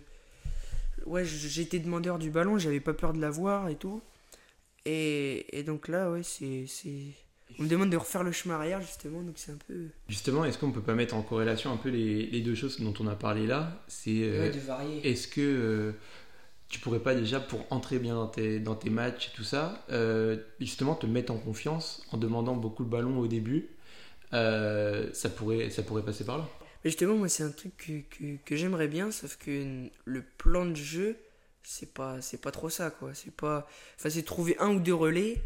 ouais, 1.06 1.24
j'étais 1.24 1.78
demandeur 1.78 2.18
du 2.18 2.32
ballon, 2.32 2.58
j'avais 2.58 2.80
pas 2.80 2.96
peur 2.96 3.14
de 3.14 3.22
l'avoir 3.22 3.70
et 3.70 3.76
tout. 3.76 4.02
Et, 4.86 5.56
et, 5.56 5.62
donc 5.62 5.88
là, 5.88 6.10
ouais, 6.10 6.24
c'est. 6.24 6.66
On 7.60 7.64
me 7.64 7.68
demande 7.68 7.90
de 7.90 7.98
refaire 7.98 8.24
le 8.24 8.32
chemin 8.32 8.56
arrière, 8.56 8.82
justement, 8.82 9.22
donc 9.22 9.36
c'est 9.38 9.52
un 9.52 9.58
peu. 9.68 9.88
Justement, 10.10 10.46
est-ce 10.46 10.58
qu'on 10.58 10.72
peut 10.72 10.82
pas 10.82 10.94
mettre 10.94 11.16
en 11.16 11.22
corrélation 11.22 11.72
un 11.72 11.78
peu 11.78 11.90
les, 11.90 12.28
les 12.28 12.42
deux 12.42 12.56
choses 12.56 12.80
dont 12.80 12.94
on 13.00 13.08
a 13.08 13.16
parlé 13.16 13.48
là? 13.48 13.84
C'est. 13.88 14.22
Euh. 14.24 14.52
Est-ce 15.04 15.28
que. 15.28 15.42
Euh, 15.42 15.92
tu 16.70 16.80
pourrais 16.80 17.00
pas 17.00 17.16
déjà, 17.16 17.40
pour 17.40 17.66
entrer 17.70 17.98
bien 17.98 18.16
dans 18.16 18.28
tes, 18.28 18.60
dans 18.60 18.76
tes 18.76 18.90
matchs 18.90 19.30
et 19.30 19.36
tout 19.36 19.46
ça, 19.46 19.86
justement 20.60 20.96
te 20.96 21.06
mettre 21.06 21.32
en 21.32 21.38
confiance 21.38 22.06
en 22.12 22.18
demandant 22.18 22.58
beaucoup 22.58 22.84
le 22.84 22.90
ballon 22.90 23.20
au 23.20 23.28
début 23.28 23.70
ça, 24.32 25.30
pourrait, 25.34 25.70
ça 25.70 25.82
pourrait 25.84 26.04
passer 26.04 26.26
par 26.26 26.40
là? 26.40 26.50
Justement, 26.86 27.16
moi, 27.16 27.28
c'est 27.28 27.44
un 27.44 27.52
truc 27.52 27.76
que, 27.78 28.38
que, 28.46 28.56
j'aimerais 28.56 28.88
bien, 28.88 29.12
sauf 29.12 29.38
que 29.38 29.90
le 30.06 30.24
plan 30.38 30.66
de 30.66 30.76
jeu, 30.76 31.18
c'est 31.64 31.94
pas, 31.94 32.22
c'est 32.22 32.40
pas 32.40 32.52
trop 32.52 32.70
ça, 32.70 32.92
quoi. 32.92 33.14
C'est 33.14 33.34
pas. 33.34 33.68
Enfin, 33.98 34.10
c'est 34.10 34.24
trouver 34.24 34.56
un 34.60 34.70
ou 34.70 34.80
deux 34.80 34.94
relais. 34.94 35.38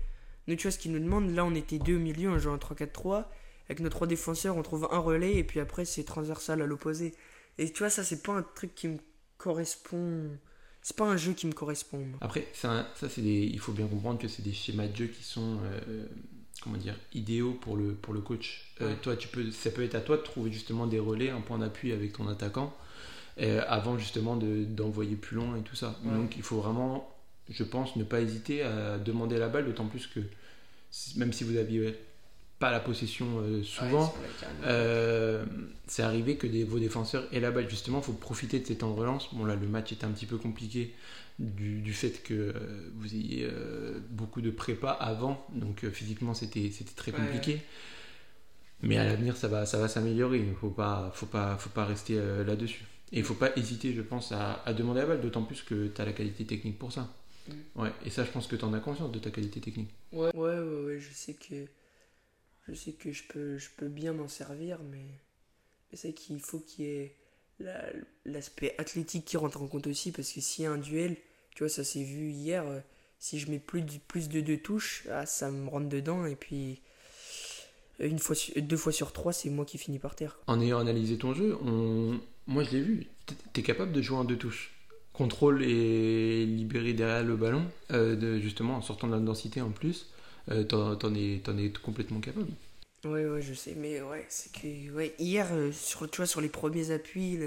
Nous, 0.47 0.55
tu 0.55 0.63
vois, 0.63 0.71
ce 0.71 0.77
qu'ils 0.77 0.91
nous 0.91 0.99
demandent, 0.99 1.33
là, 1.33 1.45
on 1.45 1.53
était 1.55 1.79
deux 1.79 1.95
au 1.95 1.99
milieu, 1.99 2.29
on 2.29 2.39
joue 2.39 2.49
en 2.49 2.57
3-4-3. 2.57 3.25
Avec 3.69 3.79
nos 3.79 3.89
trois 3.89 4.07
défenseurs, 4.07 4.57
on 4.57 4.63
trouve 4.63 4.87
un 4.91 4.97
relais, 4.97 5.35
et 5.35 5.43
puis 5.43 5.59
après, 5.59 5.85
c'est 5.85 6.03
transversal 6.03 6.61
à 6.61 6.65
l'opposé. 6.65 7.13
Et 7.57 7.71
tu 7.71 7.79
vois, 7.79 7.89
ça, 7.89 8.03
c'est 8.03 8.21
pas 8.21 8.33
un 8.33 8.41
truc 8.41 8.75
qui 8.75 8.87
me 8.87 8.97
correspond. 9.37 10.29
C'est 10.81 10.97
pas 10.97 11.05
un 11.05 11.15
jeu 11.15 11.33
qui 11.33 11.47
me 11.47 11.53
correspond. 11.53 12.05
Après, 12.21 12.47
ça, 12.53 12.87
c'est 12.95 13.21
il 13.21 13.59
faut 13.59 13.71
bien 13.71 13.87
comprendre 13.87 14.19
que 14.19 14.27
c'est 14.27 14.41
des 14.41 14.51
schémas 14.51 14.87
de 14.87 14.95
jeu 14.95 15.07
qui 15.07 15.23
sont. 15.23 15.59
Euh, 15.63 16.05
comment 16.61 16.77
dire, 16.77 16.95
idéaux 17.13 17.53
pour 17.53 17.75
le, 17.75 17.93
pour 17.93 18.13
le 18.13 18.21
coach. 18.21 18.73
Euh, 18.81 18.93
toi, 19.01 19.15
tu 19.15 19.27
peux, 19.27 19.51
ça 19.51 19.71
peut 19.71 19.83
être 19.83 19.95
à 19.95 20.01
toi 20.01 20.17
de 20.17 20.21
trouver 20.21 20.51
justement 20.51 20.87
des 20.87 20.99
relais, 20.99 21.29
un 21.29 21.41
point 21.41 21.57
d'appui 21.57 21.91
avec 21.91 22.13
ton 22.13 22.27
attaquant, 22.27 22.75
euh, 23.39 23.61
avant 23.67 23.97
justement 23.97 24.35
d'envoyer 24.37 25.15
plus 25.15 25.35
loin 25.35 25.57
et 25.57 25.61
tout 25.61 25.75
ça. 25.75 25.99
Donc 26.03 26.35
il 26.37 26.43
faut 26.43 26.57
vraiment, 26.57 27.10
je 27.51 27.63
pense, 27.63 27.95
ne 27.95 28.03
pas 28.03 28.21
hésiter 28.21 28.63
à 28.63 28.97
demander 28.97 29.37
la 29.37 29.49
balle, 29.49 29.65
d'autant 29.65 29.85
plus 29.85 30.07
que 30.07 30.19
même 31.15 31.31
si 31.31 31.43
vous 31.43 31.57
aviez 31.57 31.95
pas 32.59 32.69
la 32.69 32.79
possession 32.79 33.39
euh, 33.39 33.63
souvent, 33.63 34.13
c'est 35.87 36.03
arrivé 36.03 36.35
que 36.35 36.47
des, 36.47 36.63
vos 36.63 36.79
défenseurs 36.79 37.23
aient 37.31 37.39
la 37.39 37.51
balle. 37.51 37.69
Justement, 37.69 37.99
il 37.99 38.03
faut 38.03 38.13
profiter 38.13 38.59
de 38.59 38.65
ces 38.67 38.77
temps 38.77 38.93
de 38.93 38.99
relance. 38.99 39.33
Bon 39.33 39.45
là, 39.45 39.55
le 39.55 39.67
match 39.67 39.91
était 39.91 40.05
un 40.05 40.11
petit 40.11 40.25
peu 40.25 40.37
compliqué 40.37 40.93
du, 41.41 41.93
fait 41.93 42.23
que 42.23 42.33
euh, 42.33 42.91
vous 42.95 43.13
ayez 43.15 43.45
euh, 43.45 43.99
beaucoup 44.09 44.41
de 44.41 44.51
prépa 44.51 44.91
avant, 44.91 45.45
donc 45.53 45.83
euh, 45.83 45.91
physiquement 45.91 46.33
c'était 46.33 46.71
très 46.95 47.11
compliqué. 47.11 47.61
Mais 48.83 48.97
à 48.97 49.03
l'avenir, 49.03 49.37
ça 49.37 49.47
va, 49.47 49.67
ça 49.67 49.77
va 49.77 49.87
s'améliorer. 49.87 50.39
Il 50.39 50.49
ne 50.49 50.55
faut 50.55 50.71
pas, 50.71 51.11
faut 51.13 51.27
pas, 51.27 51.55
faut 51.57 51.69
pas 51.69 51.85
rester 51.85 52.15
là-dessus. 52.43 52.83
Et 53.11 53.17
il 53.17 53.21
ne 53.21 53.25
faut 53.25 53.35
pas 53.35 53.51
hésiter, 53.55 53.93
je 53.93 54.01
pense, 54.01 54.31
à, 54.31 54.73
demander 54.73 55.01
la 55.01 55.05
balle, 55.05 55.21
d'autant 55.21 55.43
plus 55.43 55.61
que 55.61 55.87
tu 55.87 56.01
as 56.01 56.05
la 56.05 56.13
qualité 56.13 56.45
technique 56.45 56.79
pour 56.79 56.91
ça. 56.91 57.07
Ouais. 57.75 57.91
Et 58.05 58.09
ça, 58.09 58.23
je 58.25 58.31
pense 58.31 58.47
que 58.47 58.55
tu 58.55 58.65
en 58.65 58.73
as 58.73 58.79
conscience 58.79 59.11
de 59.11 59.19
ta 59.19 59.31
qualité 59.31 59.59
technique. 59.61 59.89
Ouais, 60.11 60.35
ouais, 60.35 60.59
ouais, 60.59 60.99
je 60.99 61.13
sais 61.13 61.33
que 61.33 61.67
je 62.67 62.73
sais 62.73 62.93
que 62.93 63.11
je 63.11 63.23
peux, 63.23 63.57
je 63.57 63.69
peux 63.75 63.87
bien 63.87 64.13
m'en 64.13 64.27
servir, 64.27 64.79
mais, 64.91 65.05
mais 65.91 65.97
c'est 65.97 66.13
qu'il 66.13 66.39
faut 66.39 66.59
qu'il 66.59 66.85
y 66.85 66.87
ait 66.89 67.15
l'aspect 68.25 68.75
athlétique 68.77 69.25
qui 69.25 69.37
rentre 69.37 69.61
en 69.61 69.67
compte 69.67 69.87
aussi, 69.87 70.11
parce 70.11 70.31
que 70.31 70.41
s'il 70.41 70.63
y 70.63 70.67
a 70.67 70.71
un 70.71 70.77
duel, 70.77 71.17
tu 71.55 71.63
vois, 71.63 71.69
ça 71.69 71.83
s'est 71.83 72.03
vu 72.03 72.31
hier, 72.31 72.65
euh, 72.65 72.79
si 73.19 73.39
je 73.39 73.49
mets 73.51 73.59
plus 73.59 73.81
de, 73.81 73.97
plus 74.07 74.29
de 74.29 74.41
deux 74.41 74.57
touches, 74.57 75.05
ah, 75.11 75.25
ça 75.25 75.51
me 75.51 75.69
rentre 75.69 75.89
dedans, 75.89 76.25
et 76.25 76.35
puis 76.35 76.81
une 77.99 78.19
fois, 78.19 78.35
deux 78.55 78.77
fois 78.77 78.91
sur 78.91 79.11
trois, 79.11 79.33
c'est 79.33 79.49
moi 79.49 79.65
qui 79.65 79.77
finis 79.77 79.99
par 79.99 80.15
terre. 80.15 80.39
En 80.47 80.59
ayant 80.61 80.79
analysé 80.79 81.17
ton 81.17 81.33
jeu, 81.33 81.55
on... 81.61 82.19
moi 82.47 82.63
je 82.63 82.71
l'ai 82.71 82.81
vu, 82.81 83.07
tu 83.53 83.59
es 83.59 83.63
capable 83.63 83.91
de 83.91 84.01
jouer 84.01 84.17
en 84.17 84.23
deux 84.23 84.37
touches. 84.37 84.73
Contrôle 85.21 85.61
et 85.61 86.47
libérer 86.47 86.93
derrière 86.93 87.23
le 87.23 87.35
ballon, 87.35 87.63
euh, 87.91 88.15
de, 88.15 88.39
justement 88.39 88.77
en 88.77 88.81
sortant 88.81 89.05
de 89.05 89.13
la 89.13 89.19
densité 89.19 89.61
en 89.61 89.69
plus, 89.69 90.07
euh, 90.49 90.63
t'en 90.63 91.13
es, 91.13 91.73
complètement 91.83 92.19
capable. 92.19 92.47
Ouais, 93.05 93.27
ouais, 93.27 93.39
je 93.39 93.53
sais, 93.53 93.75
mais 93.77 94.01
ouais, 94.01 94.25
c'est 94.29 94.51
que 94.51 94.91
ouais, 94.91 95.13
hier, 95.19 95.47
euh, 95.51 95.71
sur, 95.71 96.09
tu 96.09 96.17
vois, 96.17 96.25
sur 96.25 96.41
les 96.41 96.49
premiers 96.49 96.89
appuis, 96.89 97.37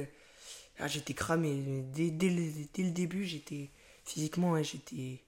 ah, 0.79 0.87
j'étais 0.87 1.15
cramé. 1.15 1.83
Dès, 1.93 2.11
dès, 2.11 2.31
le, 2.31 2.91
début, 2.93 3.25
j'étais 3.25 3.71
physiquement, 4.05 4.63
j'étais. 4.63 5.19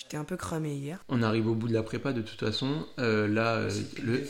J'étais 0.00 0.16
un 0.16 0.24
peu 0.24 0.36
cramé 0.36 0.74
hier. 0.74 0.98
On 1.08 1.22
arrive 1.22 1.46
au 1.46 1.54
bout 1.54 1.68
de 1.68 1.74
la 1.74 1.82
prépa 1.82 2.12
de 2.12 2.22
toute 2.22 2.40
façon. 2.40 2.86
Euh, 2.98 3.28
là, 3.28 3.56
euh, 3.56 3.70
le, 4.02 4.24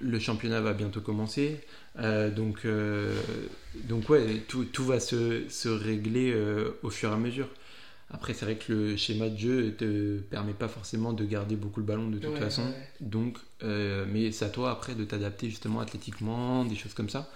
le, 0.00 0.18
championnat 0.18 0.60
va 0.60 0.74
bientôt 0.74 1.00
commencer. 1.00 1.60
donc, 1.96 2.66
donc 3.88 4.08
ouais, 4.10 4.42
tout, 4.48 4.64
tout 4.64 4.84
va 4.84 5.00
se, 5.00 5.48
se 5.48 5.68
régler 5.68 6.34
au 6.82 6.90
fur 6.90 7.10
et 7.10 7.14
à 7.14 7.16
mesure. 7.16 7.48
Après, 8.14 8.32
c'est 8.32 8.44
vrai 8.44 8.56
que 8.56 8.72
le 8.72 8.96
schéma 8.96 9.28
de 9.28 9.36
jeu 9.36 9.64
ne 9.64 9.70
te 9.70 10.18
permet 10.18 10.52
pas 10.52 10.68
forcément 10.68 11.12
de 11.12 11.24
garder 11.24 11.56
beaucoup 11.56 11.80
le 11.80 11.86
ballon 11.86 12.08
de 12.08 12.18
toute 12.18 12.36
façon. 12.38 12.62
Donc, 13.00 13.38
euh, 13.62 14.06
mais 14.08 14.30
c'est 14.30 14.44
à 14.44 14.50
toi 14.50 14.70
après 14.70 14.94
de 14.94 15.04
t'adapter 15.04 15.48
justement 15.48 15.80
athlétiquement, 15.80 16.64
des 16.64 16.76
choses 16.76 16.94
comme 16.94 17.08
ça. 17.08 17.30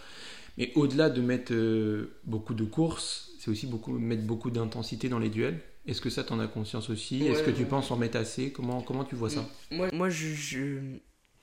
Mais 0.57 0.73
au-delà 0.75 1.11
de 1.11 1.21
mettre 1.21 1.53
euh, 1.53 2.13
beaucoup 2.25 2.55
de 2.55 2.65
courses, 2.65 3.31
c'est 3.39 3.51
aussi 3.51 3.67
beaucoup, 3.67 3.93
mettre 3.93 4.23
beaucoup 4.23 4.51
d'intensité 4.51 5.09
dans 5.09 5.19
les 5.19 5.31
duels. 5.31 5.61
Est-ce 5.89 6.03
que 6.03 6.11
ça, 6.11 6.23
t'en 6.23 6.39
as 6.39 6.47
conscience 6.47 6.91
aussi 6.91 7.27
Est-ce 7.27 7.43
que 7.43 7.51
tu 7.51 7.65
penses 7.65 7.91
en 7.91 7.97
mettre 7.97 8.19
assez 8.19 8.53
comment, 8.53 8.83
comment 8.83 9.05
tu 9.05 9.17
vois 9.17 9.31
ça 9.31 9.49
Moi, 9.71 9.89
moi 9.93 10.11
je, 10.11 10.29
je, 10.29 10.79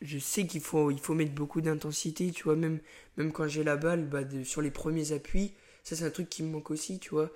je 0.02 0.20
sais 0.20 0.46
qu'il 0.46 0.62
faut, 0.62 0.92
il 0.92 1.00
faut 1.00 1.16
mettre 1.16 1.34
beaucoup 1.34 1.62
d'intensité, 1.62 2.30
tu 2.32 2.44
vois, 2.44 2.56
même, 2.56 2.80
même 3.18 3.32
quand 3.32 3.48
j'ai 3.48 3.64
la 3.64 3.76
balle, 3.76 4.08
bah, 4.08 4.22
sur 4.44 4.62
les 4.62 4.70
premiers 4.70 5.12
appuis, 5.14 5.54
ça 5.84 5.96
c'est 5.96 6.06
un 6.06 6.12
truc 6.12 6.30
qui 6.30 6.44
me 6.44 6.52
manque 6.52 6.70
aussi, 6.70 7.00
tu 7.00 7.10
vois. 7.10 7.32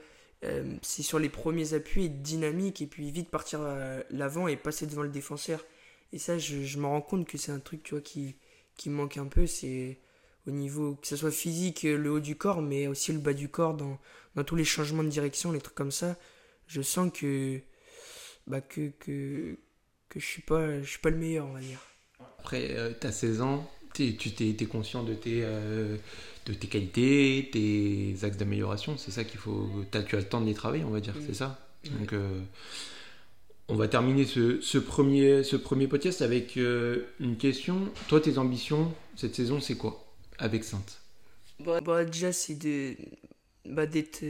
Euh, 0.45 0.77
c'est 0.83 1.01
sur 1.01 1.19
les 1.19 1.29
premiers 1.29 1.73
appuis 1.73 2.05
être 2.05 2.21
dynamique 2.21 2.81
et 2.81 2.87
puis 2.87 3.11
vite 3.11 3.29
partir 3.29 3.61
à 3.61 3.97
l'avant 4.11 4.47
et 4.47 4.55
passer 4.55 4.85
devant 4.85 5.03
le 5.03 5.09
défenseur. 5.09 5.65
Et 6.13 6.19
ça, 6.19 6.37
je, 6.37 6.63
je 6.63 6.77
me 6.77 6.85
rends 6.85 7.01
compte 7.01 7.27
que 7.27 7.37
c'est 7.37 7.51
un 7.51 7.59
truc 7.59 7.83
tu 7.83 7.95
vois, 7.95 8.01
qui, 8.01 8.35
qui 8.77 8.89
me 8.89 8.95
manque 8.95 9.17
un 9.17 9.25
peu. 9.25 9.47
C'est 9.47 9.99
au 10.47 10.51
niveau, 10.51 10.95
que 10.95 11.07
ce 11.07 11.15
soit 11.15 11.31
physique, 11.31 11.83
le 11.83 12.11
haut 12.11 12.19
du 12.19 12.35
corps, 12.35 12.61
mais 12.61 12.87
aussi 12.87 13.11
le 13.11 13.19
bas 13.19 13.33
du 13.33 13.49
corps, 13.49 13.73
dans, 13.73 13.97
dans 14.35 14.43
tous 14.43 14.55
les 14.55 14.63
changements 14.63 15.03
de 15.03 15.09
direction, 15.09 15.51
les 15.51 15.59
trucs 15.59 15.75
comme 15.75 15.91
ça. 15.91 16.15
Je 16.69 16.81
sens 16.81 17.11
que, 17.11 17.59
bah, 18.47 18.61
que, 18.61 18.91
que, 18.99 19.57
que 20.07 20.19
je 20.19 20.25
suis 20.25 20.43
pas, 20.43 20.79
je 20.81 20.87
suis 20.87 20.99
pas 20.99 21.09
le 21.09 21.17
meilleur, 21.17 21.47
on 21.47 21.53
va 21.53 21.59
dire. 21.59 21.81
Après, 22.39 22.77
euh, 22.77 22.93
tu 22.99 23.07
as 23.07 23.11
16 23.11 23.41
ans, 23.41 23.69
tu 23.93 24.15
t'es 24.15 24.65
conscient 24.65 25.03
de 25.03 25.15
tes, 25.15 25.41
euh, 25.43 25.97
de 26.45 26.53
tes 26.53 26.67
qualités, 26.67 27.49
tes 27.51 28.15
axes 28.23 28.37
d'amélioration. 28.37 28.97
C'est 28.97 29.11
ça 29.11 29.23
qu'il 29.23 29.39
faut. 29.39 29.67
As, 29.93 30.03
tu 30.03 30.15
as 30.15 30.19
le 30.19 30.25
temps 30.25 30.41
de 30.41 30.45
les 30.45 30.53
travailler, 30.53 30.83
on 30.83 30.91
va 30.91 30.99
dire. 30.99 31.15
C'est 31.25 31.33
ça? 31.33 31.59
Donc, 31.99 32.13
euh, 32.13 32.39
on 33.67 33.75
va 33.75 33.87
terminer 33.87 34.25
ce, 34.25 34.61
ce, 34.61 34.77
premier, 34.77 35.43
ce 35.43 35.55
premier 35.55 35.87
podcast 35.87 36.21
avec 36.21 36.57
euh, 36.57 37.07
une 37.19 37.37
question. 37.37 37.89
Toi, 38.07 38.21
tes 38.21 38.37
ambitions 38.37 38.93
cette 39.15 39.35
saison, 39.35 39.59
c'est 39.59 39.75
quoi 39.75 40.05
avec 40.37 40.63
Sainte? 40.63 41.01
Bah, 41.59 41.81
bah, 41.81 42.05
Déjà, 42.05 42.31
c'est 42.31 42.55
de, 42.55 42.95
bah, 43.65 43.85
d'être, 43.85 44.23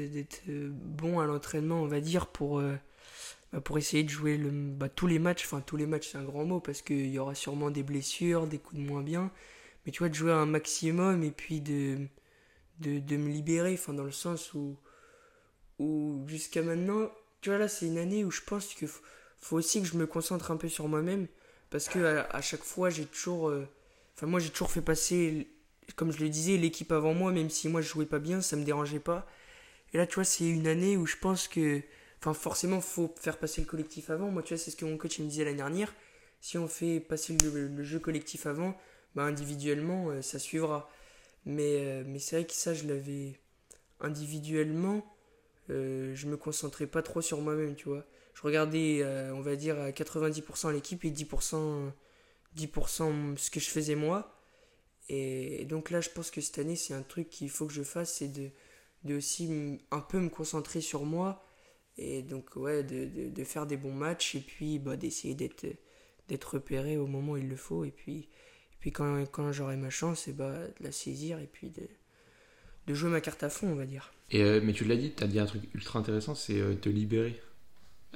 bon 0.48 1.20
à 1.20 1.26
l'entraînement, 1.26 1.82
on 1.82 1.88
va 1.88 2.02
dire, 2.02 2.28
pour, 2.28 2.60
euh, 2.60 2.76
bah, 3.54 3.62
pour 3.62 3.78
essayer 3.78 4.04
de 4.04 4.10
jouer 4.10 4.38
le, 4.38 4.50
bah, 4.52 4.90
tous 4.90 5.08
les 5.08 5.20
matchs. 5.20 5.46
Enfin, 5.46 5.62
tous 5.62 5.78
les 5.78 5.86
matchs, 5.86 6.10
c'est 6.12 6.18
un 6.18 6.24
grand 6.24 6.46
mot 6.46 6.60
parce 6.60 6.82
qu'il 6.82 7.10
y 7.10 7.20
aura 7.20 7.36
sûrement 7.36 7.72
des 7.72 7.84
blessures, 7.84 8.48
des 8.48 8.60
coups 8.60 8.82
de 8.82 8.88
moins 8.88 9.04
bien 9.04 9.32
mais 9.86 9.92
tu 9.92 10.00
vois, 10.00 10.10
de 10.10 10.14
jouer 10.14 10.32
un 10.32 10.46
maximum 10.46 11.24
et 11.24 11.32
puis 11.32 11.62
de, 11.62 11.98
de, 12.80 13.00
de 13.00 13.18
me 13.18 13.30
libérer, 13.30 13.74
enfin, 13.74 13.94
dans 13.94 14.04
le 14.04 14.12
sens 14.12 14.54
où, 14.54 14.78
où 15.80 16.24
jusqu'à 16.28 16.62
maintenant, 16.62 17.10
tu 17.42 17.50
vois, 17.50 17.58
là, 17.60 17.68
c'est 17.68 17.88
une 17.88 17.98
année 17.98 18.26
où 18.26 18.32
je 18.32 18.42
pense 18.42 18.74
qu'il 18.74 18.88
faut, 18.88 19.58
aussi 19.58 19.82
que 19.82 19.88
je 19.88 19.98
me 19.98 20.06
concentre 20.06 20.52
un 20.52 20.58
peu 20.58 20.70
sur 20.70 20.88
moi-même, 20.88 21.28
parce 21.70 21.88
que 21.88 22.24
à, 22.30 22.42
chaque 22.42 22.64
fois, 22.64 22.90
j'ai 22.90 23.06
toujours. 23.06 23.50
Euh, 23.50 23.68
enfin, 24.16 24.28
moi, 24.28 24.40
j'ai 24.40 24.50
toujours 24.50 24.72
fait 24.72 24.82
passer, 24.82 25.48
comme 25.96 26.12
je 26.12 26.20
le 26.20 26.30
disais, 26.30 26.58
l'équipe 26.58 26.92
avant 26.92 27.14
moi, 27.14 27.32
même 27.32 27.50
si 27.50 27.68
moi, 27.68 27.82
je 27.82 27.88
jouais 27.90 28.06
pas 28.06 28.20
bien, 28.20 28.42
ça 28.42 28.56
me 28.56 28.64
dérangeait 28.64 29.00
pas. 29.00 29.28
Et 29.94 29.98
là, 29.98 30.08
tu 30.08 30.16
vois, 30.16 30.24
c'est 30.24 30.48
une 30.48 30.68
année 30.68 30.98
où 30.98 31.06
je 31.06 31.18
pense 31.18 31.48
que. 31.48 31.82
Enfin, 32.20 32.34
forcément, 32.34 32.82
faut 32.82 33.14
faire 33.20 33.38
passer 33.38 33.62
le 33.62 33.68
collectif 33.68 34.10
avant. 34.10 34.30
Moi, 34.30 34.44
tu 34.44 34.54
vois, 34.54 34.62
c'est 34.64 34.72
ce 34.72 34.76
que 34.76 34.86
mon 34.86 34.98
coach 34.98 35.20
me 35.20 35.28
disait 35.28 35.46
l'année 35.46 35.58
dernière. 35.58 35.94
Si 36.42 36.58
on 36.58 36.68
fait 36.68 37.00
passer 37.00 37.36
le 37.42 37.84
jeu 37.84 38.00
collectif 38.00 38.46
avant, 38.46 38.76
bah, 39.16 39.24
individuellement, 39.24 40.10
euh, 40.10 40.22
ça 40.22 40.40
suivra. 40.40 40.90
Mais, 41.46 41.78
euh, 41.80 42.04
mais 42.06 42.20
c'est 42.20 42.38
vrai 42.38 42.46
que 42.46 42.54
ça, 42.54 42.74
je 42.74 42.88
l'avais 42.88 43.40
individuellement, 44.02 45.06
euh, 45.70 46.16
je 46.16 46.28
me 46.28 46.38
concentrais 46.38 46.88
pas 46.88 47.02
trop 47.02 47.22
sur 47.22 47.42
moi-même, 47.42 47.76
tu 47.76 47.90
vois. 47.90 48.06
Je 48.34 48.42
regardais, 48.44 49.04
on 49.34 49.42
va 49.42 49.58
dire, 49.58 49.78
à 49.80 49.92
90% 49.92 50.72
l'équipe 50.72 51.04
et 51.04 51.12
10%, 51.12 51.92
10% 52.56 53.36
ce 53.38 53.52
que 53.52 53.60
je 53.60 53.70
faisais 53.70 53.96
moi. 53.96 54.39
Et, 55.10 55.66
donc 55.66 55.90
là, 55.90 56.02
je 56.02 56.10
pense 56.10 56.32
que 56.32 56.40
cette 56.40 56.60
année, 56.60 56.76
c'est 56.76 56.94
un 56.94 57.02
truc 57.02 57.30
qu'il 57.30 57.50
faut 57.50 57.66
que 57.66 57.74
je 57.74 57.84
fasse, 57.84 58.14
c'est 58.14 58.28
de, 58.28 58.50
de 59.04 59.16
aussi 59.16 59.80
un 59.92 60.00
peu 60.02 60.20
me 60.20 60.30
concentrer 60.30 60.82
sur 60.82 61.04
moi, 61.04 61.46
Et 61.98 62.22
donc, 62.22 62.56
ouais, 62.56 62.84
de, 62.84 63.30
de, 63.30 63.44
faire 63.44 63.66
des 63.66 63.76
bons 63.78 63.94
matchs 63.94 64.36
et 64.36 64.40
puis 64.40 64.80
bah, 64.80 64.96
d'essayer 64.96 65.36
d'être, 65.36 65.66
repéré 66.54 66.98
au 66.98 67.08
moment 67.08 67.34
où 67.34 67.38
il 67.38 67.50
le 67.50 67.56
faut. 67.56 67.84
Et 67.84 67.92
puis, 67.92 68.20
et 68.20 68.78
puis 68.80 68.92
quand, 68.92 69.26
quand 69.32 69.52
j'aurai 69.52 69.78
ma 69.78 69.90
chance, 69.90 70.28
et 70.28 70.34
bah, 70.34 70.68
de 70.68 70.84
la 70.84 70.92
saisir 70.92 71.40
et 71.40 71.48
puis 71.48 71.72
de, 71.72 71.88
de 72.88 72.94
jouer 72.94 73.10
ma 73.10 73.22
carte 73.22 73.44
à 73.44 73.50
fond, 73.50 73.68
on 73.70 73.76
va 73.76 73.86
dire. 73.86 74.14
Et, 74.32 74.44
euh, 74.44 74.62
mais 74.64 74.74
tu 74.74 74.86
l'as 74.86 74.96
dit, 74.96 75.12
tu 75.16 75.24
as 75.24 75.28
dit 75.28 75.40
un 75.40 75.46
truc 75.46 75.64
ultra 75.74 76.00
intéressant, 76.00 76.36
c'est 76.36 76.60
euh, 76.60 76.76
te 76.76 76.90
libérer. 76.90 77.42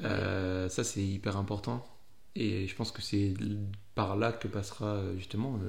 Euh, 0.04 0.70
ça, 0.70 0.84
c'est 0.84 1.04
hyper 1.04 1.38
important. 1.38 1.86
Et 2.36 2.68
je 2.68 2.76
pense 2.76 2.92
que 2.92 3.02
c'est 3.02 3.34
par 3.96 4.16
là 4.16 4.32
que 4.32 4.48
passera 4.48 5.04
justement 5.16 5.60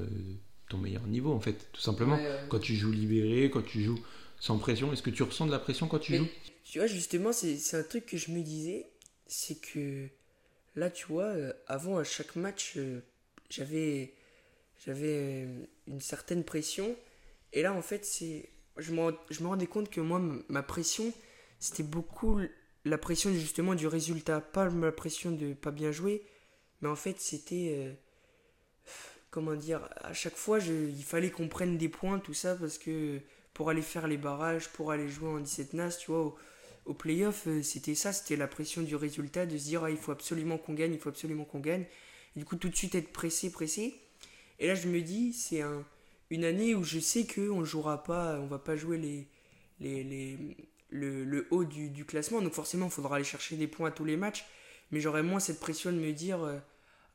ton 0.68 0.78
meilleur 0.78 1.06
niveau, 1.06 1.32
en 1.32 1.40
fait, 1.40 1.68
tout 1.72 1.80
simplement. 1.80 2.18
Quand 2.48 2.58
tu 2.58 2.74
joues 2.74 2.92
libéré, 2.92 3.50
quand 3.50 3.62
tu 3.62 3.82
joues 3.82 3.98
sans 4.40 4.58
pression, 4.58 4.92
est-ce 4.92 5.02
que 5.02 5.10
tu 5.10 5.22
ressens 5.22 5.46
de 5.46 5.50
la 5.50 5.58
pression 5.58 5.88
quand 5.88 5.98
tu 5.98 6.16
joues? 6.16 6.28
Tu 6.64 6.78
vois, 6.78 6.86
justement, 6.86 7.32
c'est 7.32 7.76
un 7.76 7.82
truc 7.82 8.06
que 8.06 8.16
je 8.16 8.30
me 8.30 8.42
disais, 8.42 8.86
c'est 9.26 9.60
que 9.60 10.08
là, 10.76 10.90
tu 10.90 11.06
vois, 11.06 11.32
avant, 11.66 11.98
à 11.98 12.04
chaque 12.04 12.36
match, 12.36 12.78
j'avais 13.50 14.14
j'avais 14.84 15.46
une 15.86 16.00
certaine 16.00 16.44
pression. 16.44 16.96
Et 17.52 17.62
là, 17.62 17.72
en 17.72 17.82
fait, 17.82 18.04
c'est 18.04 18.50
je, 18.76 18.92
me 18.92 19.46
rendais 19.46 19.66
compte 19.66 19.90
que 19.90 20.00
moi, 20.00 20.20
ma 20.48 20.62
pression, 20.62 21.12
c'était 21.58 21.82
beaucoup 21.82 22.40
la 22.84 22.98
pression 22.98 23.32
justement 23.32 23.74
du 23.74 23.86
résultat, 23.86 24.40
pas 24.40 24.68
la 24.68 24.92
pression 24.92 25.30
de 25.30 25.54
pas 25.54 25.70
bien 25.70 25.92
jouer, 25.92 26.22
mais 26.80 26.88
en 26.88 26.96
fait 26.96 27.18
c'était 27.18 27.74
euh, 27.78 27.92
comment 29.34 29.56
dire, 29.56 29.88
à 29.96 30.12
chaque 30.12 30.36
fois 30.36 30.60
il 30.60 31.02
fallait 31.02 31.32
qu'on 31.32 31.48
prenne 31.48 31.76
des 31.76 31.88
points, 31.88 32.20
tout 32.20 32.34
ça, 32.34 32.54
parce 32.54 32.78
que 32.78 33.18
pour 33.52 33.68
aller 33.68 33.82
faire 33.82 34.06
les 34.06 34.16
barrages, 34.16 34.68
pour 34.68 34.92
aller 34.92 35.08
jouer 35.08 35.28
en 35.28 35.40
17 35.40 35.74
NAS, 35.74 35.98
tu 35.98 36.12
vois, 36.12 36.20
au, 36.20 36.36
au 36.86 36.94
playoff, 36.94 37.48
euh, 37.48 37.60
c'était 37.60 37.96
ça, 37.96 38.12
c'était 38.12 38.36
la 38.36 38.46
pression 38.46 38.82
du 38.82 38.94
résultat, 38.94 39.44
de 39.44 39.58
se 39.58 39.64
dire 39.64 39.82
ah, 39.82 39.90
il 39.90 39.96
faut 39.96 40.12
absolument 40.12 40.56
qu'on 40.56 40.74
gagne, 40.74 40.92
il 40.92 41.00
faut 41.00 41.08
absolument 41.08 41.44
qu'on 41.44 41.58
gagne, 41.58 41.84
du 42.36 42.44
coup 42.44 42.54
tout 42.54 42.68
de 42.68 42.76
suite 42.76 42.94
être 42.94 43.12
pressé, 43.12 43.50
pressé, 43.50 43.94
et 44.60 44.68
là 44.68 44.76
je 44.76 44.86
me 44.86 45.00
dis 45.00 45.32
c'est 45.32 45.62
un 45.62 45.84
une 46.30 46.44
année 46.44 46.74
où 46.76 46.84
je 46.84 47.00
sais 47.00 47.26
qu'on 47.26 47.60
ne 47.60 47.64
jouera 47.64 48.02
pas, 48.04 48.38
on 48.40 48.46
va 48.46 48.58
pas 48.58 48.76
jouer 48.76 48.98
les, 48.98 49.28
le, 50.90 51.46
haut 51.50 51.64
du, 51.64 51.90
du, 51.90 52.04
classement, 52.04 52.40
donc 52.40 52.52
forcément 52.52 52.86
il 52.86 52.92
faudra 52.92 53.16
aller 53.16 53.24
chercher 53.24 53.56
des 53.56 53.66
points 53.66 53.88
à 53.88 53.92
tous 53.92 54.04
les 54.04 54.16
matchs, 54.16 54.44
mais 54.92 55.00
j'aurais 55.00 55.24
moins 55.24 55.40
cette 55.40 55.58
pression 55.58 55.90
de 55.90 55.98
me 55.98 56.12
dire 56.12 56.42
euh, 56.42 56.58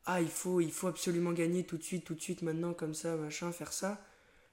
ah 0.06 0.22
il 0.22 0.30
faut, 0.30 0.62
il 0.62 0.72
faut 0.72 0.88
absolument 0.88 1.34
gagner 1.34 1.64
tout 1.64 1.78
de 1.78 1.84
suite, 1.84 2.06
tout 2.06 2.16
de 2.16 2.22
suite 2.22 2.42
maintenant 2.42 2.74
comme 2.74 2.94
ça, 2.94 3.16
machin, 3.16 3.52
faire 3.52 3.74
ça. 3.74 4.04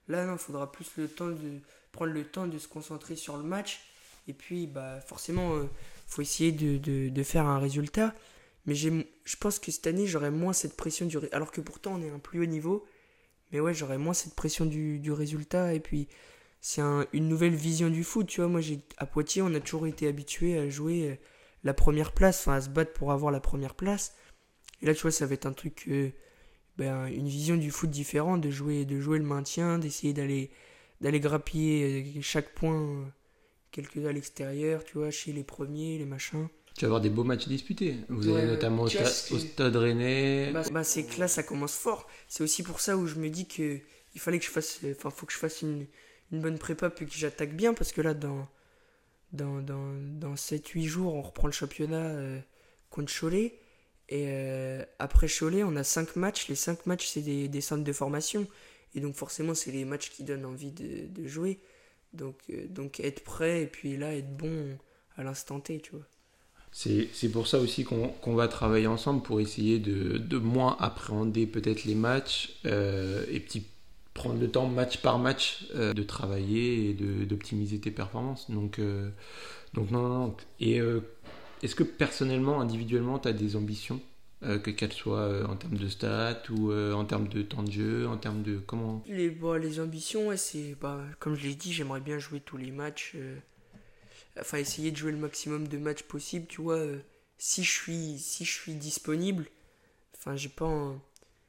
Là 0.09 0.25
non, 0.27 0.35
il 0.35 0.39
faudra 0.39 0.71
plus 0.71 0.91
le 0.97 1.09
temps 1.09 1.29
de 1.29 1.61
prendre 1.93 2.13
le 2.13 2.25
temps 2.25 2.47
de 2.47 2.59
se 2.59 2.69
concentrer 2.69 3.17
sur 3.17 3.37
le 3.37 3.43
match, 3.43 3.81
et 4.29 4.35
puis 4.35 4.67
bah 4.67 5.01
forcément 5.01 5.55
euh, 5.57 5.65
faut 6.07 6.23
essayer 6.23 6.53
de, 6.53 6.79
de, 6.79 7.09
de, 7.09 7.23
faire 7.23 7.47
un 7.47 7.59
résultat, 7.59 8.15
mais 8.67 8.75
je 8.75 9.37
pense 9.41 9.59
que 9.59 9.71
cette 9.71 9.87
année 9.87 10.07
j'aurais 10.07 10.31
moins 10.31 10.53
cette 10.53 10.77
pression 10.77 11.07
du 11.07 11.19
alors 11.33 11.51
que 11.51 11.61
pourtant 11.61 11.95
on 11.95 12.03
est 12.03 12.11
à 12.11 12.15
un 12.15 12.19
plus 12.19 12.41
haut 12.43 12.47
niveau 12.47 12.87
mais 13.53 13.61
ouais, 13.61 13.75
j'aurais 13.75 13.99
moins 13.99 14.15
cette 14.15 14.35
pression 14.35 14.67
du, 14.67 14.99
du 14.99 15.13
résultat. 15.13 15.75
Et 15.75 15.81
puis, 15.81 16.09
c'est 16.61 16.83
une 17.13 17.29
nouvelle 17.29 17.55
vision 17.55 17.91
du 17.91 18.05
foot. 18.05 18.27
Tu 18.27 18.41
vois, 18.41 18.49
moi, 18.49 18.61
j'ai, 18.61 18.81
à 18.99 19.07
Poitiers, 19.07 19.43
on 19.43 19.55
a 19.55 19.61
toujours 19.61 19.87
été 19.87 20.09
habitué 20.09 20.59
à 20.59 20.69
jouer 20.69 21.11
euh, 21.11 21.17
la 21.65 21.75
première 21.75 22.13
place, 22.13 22.41
enfin, 22.41 22.55
à 22.55 22.61
se 22.61 22.69
battre 22.69 22.93
pour 22.93 23.13
avoir 23.13 23.33
la 23.33 23.41
première 23.41 23.75
place. 23.75 24.15
Et 24.83 24.87
là, 24.87 24.95
tu 24.95 25.03
vois, 25.03 25.11
ça 25.11 25.27
va 25.27 25.35
être 25.35 25.47
un 25.47 25.53
truc, 25.53 25.85
euh, 25.89 26.11
ben, 26.77 27.07
une 27.07 27.29
vision 27.29 27.57
du 27.57 27.71
foot 27.71 27.91
différente, 27.91 28.41
de 28.41 28.51
jouer, 28.51 28.85
de 28.85 29.01
jouer 29.01 29.19
le 29.19 29.25
maintien, 29.25 29.79
d'essayer 29.79 30.13
d'aller, 30.13 30.51
d'aller 31.01 31.21
grappiller 31.21 32.15
euh, 32.17 32.21
chaque 32.23 32.55
point, 32.55 33.13
quelques 33.71 34.05
à 34.05 34.13
l'extérieur, 34.13 34.85
tu 34.85 34.99
vois, 34.99 35.11
chez 35.11 35.33
les 35.33 35.45
premiers, 35.45 35.99
les 35.99 36.05
machins. 36.05 36.49
Tu 36.77 36.83
vas 36.83 36.89
avoir 36.89 37.01
des 37.01 37.09
beaux 37.09 37.25
matchs 37.25 37.49
disputés. 37.49 37.97
Vous 38.11 38.29
avez 38.29 38.47
notamment 38.47 38.83
au, 38.83 38.89
Stade 38.89 39.77
Rennais. 39.77 40.51
Bah, 40.53 40.63
bah, 40.71 40.85
c'est 40.85 41.05
que 41.05 41.19
là, 41.19 41.27
ça 41.27 41.43
commence 41.43 41.75
fort. 41.75 42.07
C'est 42.29 42.43
aussi 42.43 42.63
pour 42.63 42.81
ça 42.81 42.99
où 42.99 43.07
je 43.07 43.15
me 43.15 43.31
dis 43.31 43.49
que 43.49 43.81
il 44.15 44.21
fallait 44.21 44.39
que 44.39 44.45
je 44.45 44.51
fasse, 44.51 44.81
enfin, 44.91 45.11
faut 45.11 45.27
que 45.27 45.33
je 45.33 45.39
fasse 45.39 45.63
une, 45.63 45.87
une 46.33 46.41
bonne 46.41 46.59
prépa 46.59 46.91
puis 46.91 47.07
que 47.07 47.15
j'attaque 47.15 47.55
bien 47.55 47.75
parce 47.75 47.93
que 47.93 48.01
là, 48.01 48.15
dans, 48.15 48.49
dans, 49.33 49.61
dans, 49.61 49.93
dans 49.95 50.35
7-8 50.35 50.85
jours, 50.85 51.15
on 51.15 51.23
reprend 51.23 51.47
le 51.47 51.53
championnat 51.53 52.05
euh, 52.05 52.41
contre 52.91 53.13
Cholet. 53.13 53.59
Et 54.09 54.27
euh, 54.29 54.85
après 54.99 55.27
Cholet, 55.29 55.65
on 55.65 55.77
a 55.77 55.85
5 55.85 56.17
matchs. 56.17 56.49
Les 56.49 56.55
5 56.55 56.87
matchs, 56.87 57.09
c'est 57.09 57.23
des, 57.23 57.61
centres 57.61 57.85
de 57.85 57.93
formation. 57.93 58.47
Et 58.95 59.01
donc, 59.01 59.15
forcément, 59.15 59.55
c'est 59.55 59.73
les 59.73 59.85
matchs 59.85 60.11
qui 60.11 60.23
donnent 60.23 60.45
envie 60.45 60.73
de, 60.73 61.27
jouer. 61.27 61.59
Donc, 62.13 62.37
euh, 62.51 62.67
donc, 62.69 63.01
être 63.01 63.25
prêt 63.25 63.63
et 63.63 63.67
puis 63.67 63.97
là, 63.97 64.15
être 64.15 64.37
bon 64.37 64.79
à 65.17 65.23
l'instant 65.23 65.61
T, 65.61 65.81
tu 65.81 65.93
vois. 65.93 66.05
C'est 66.73 67.31
pour 67.31 67.47
ça 67.47 67.59
aussi 67.59 67.85
qu'on 67.85 68.35
va 68.35 68.49
travailler 68.49 68.87
ensemble 68.87 69.23
pour 69.23 69.41
essayer 69.41 69.79
de, 69.79 70.19
de 70.19 70.37
moins 70.37 70.77
appréhender 70.79 71.47
peut-être 71.47 71.85
les 71.85 71.95
matchs 71.95 72.59
euh, 72.67 73.25
et 73.31 73.41
petit, 73.41 73.65
prendre 74.13 74.39
le 74.39 74.51
temps 74.51 74.67
match 74.67 74.99
par 74.99 75.19
match 75.19 75.67
de 75.73 76.03
travailler 76.03 76.91
et 76.91 76.93
d'optimiser 76.93 77.81
tes 77.81 77.91
performances. 77.91 78.51
Donc, 78.51 78.79
donc 79.73 79.91
non, 79.91 80.03
non, 80.03 80.19
non. 80.19 80.37
Et 80.61 80.81
est-ce 81.63 81.75
que 81.75 81.83
personnellement, 81.83 82.61
individuellement, 82.61 83.19
tu 83.19 83.29
as 83.29 83.33
des 83.33 83.57
ambitions 83.57 84.01
que 84.43 84.71
qu'elles 84.71 84.93
soient 84.93 85.49
en 85.49 85.57
termes 85.57 85.79
de 85.79 85.89
stats 85.89 86.43
ou 86.51 86.73
en 86.73 87.05
termes 87.05 87.27
de 87.29 87.43
temps 87.43 87.63
de 87.63 87.73
jeu, 87.73 88.07
en 88.07 88.17
termes 88.17 88.43
de 88.43 88.59
comment? 88.59 89.03
Les, 89.09 89.31
bah, 89.31 89.59
les 89.59 89.81
ambitions, 89.81 90.37
c'est 90.37 90.77
bah, 90.81 91.01
comme 91.19 91.35
je 91.35 91.47
l'ai 91.47 91.55
dit, 91.55 91.73
j'aimerais 91.73 92.01
bien 92.01 92.19
jouer 92.19 92.41
tous 92.41 92.57
les 92.59 92.71
matchs 92.71 93.17
enfin 94.41 94.59
essayer 94.59 94.91
de 94.91 94.97
jouer 94.97 95.13
le 95.13 95.19
maximum 95.19 95.69
de 95.69 95.79
matchs 95.79 96.03
possible, 96.03 96.47
tu 96.47 96.61
vois, 96.61 96.77
euh, 96.77 96.99
si 97.39 97.65
je 97.65 97.71
suis 97.71 98.19
si 98.19 98.45
je 98.45 98.53
suis 98.53 98.75
disponible, 98.75 99.47
enfin 100.17 100.37
j'ai 100.37 100.49
pas 100.49 100.95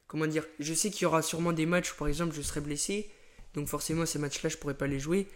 comment 0.07 0.27
dire, 0.27 0.45
je 0.59 0.73
sais 0.73 0.89
qu'il 0.89 1.03
y 1.03 1.05
aura 1.05 1.21
sûrement 1.21 1.53
des 1.53 1.65
matchs 1.65 1.91
où 1.93 1.95
par 1.97 2.07
exemple 2.07 2.35
je 2.35 2.41
serai 2.41 2.61
blessé, 2.61 3.09
donc 3.53 3.67
forcément 3.67 4.05
ces 4.05 4.19
matchs-là 4.19 4.49
je 4.49 4.57
pourrais 4.57 4.77
pas 4.77 4.87
les 4.87 4.99
jouer, 4.99 5.27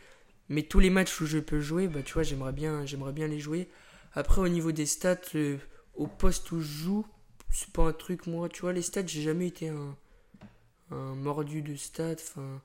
mais 0.50 0.64
tous 0.64 0.80
les 0.80 0.90
matchs 0.90 1.20
où 1.22 1.26
je 1.26 1.40
peux 1.40 1.62
jouer, 1.62 1.88
bah 1.88 2.02
tu 2.04 2.14
vois, 2.14 2.24
j'aimerais 2.24 2.54
bien 2.54 2.86
j'aimerais 2.86 3.14
bien 3.14 3.28
les 3.28 3.40
jouer. 3.40 3.68
Après 4.14 4.42
au 4.42 4.48
niveau 4.48 4.72
des 4.72 4.86
stats 4.86 5.18
euh, 5.36 5.58
au 5.96 6.08
poste 6.08 6.52
où 6.52 6.60
je 6.60 6.68
joue, 6.84 7.06
c'est 7.50 7.72
pas 7.72 7.84
un 7.84 7.94
truc 7.94 8.28
moi, 8.28 8.50
tu 8.50 8.62
vois, 8.62 8.74
les 8.74 8.82
stats, 8.82 9.06
j'ai 9.06 9.22
jamais 9.22 9.48
été 9.48 9.70
un 9.70 9.98
un 10.92 11.16
mordu 11.16 11.62
de 11.62 11.76
stats, 11.76 12.16
enfin 12.20 12.62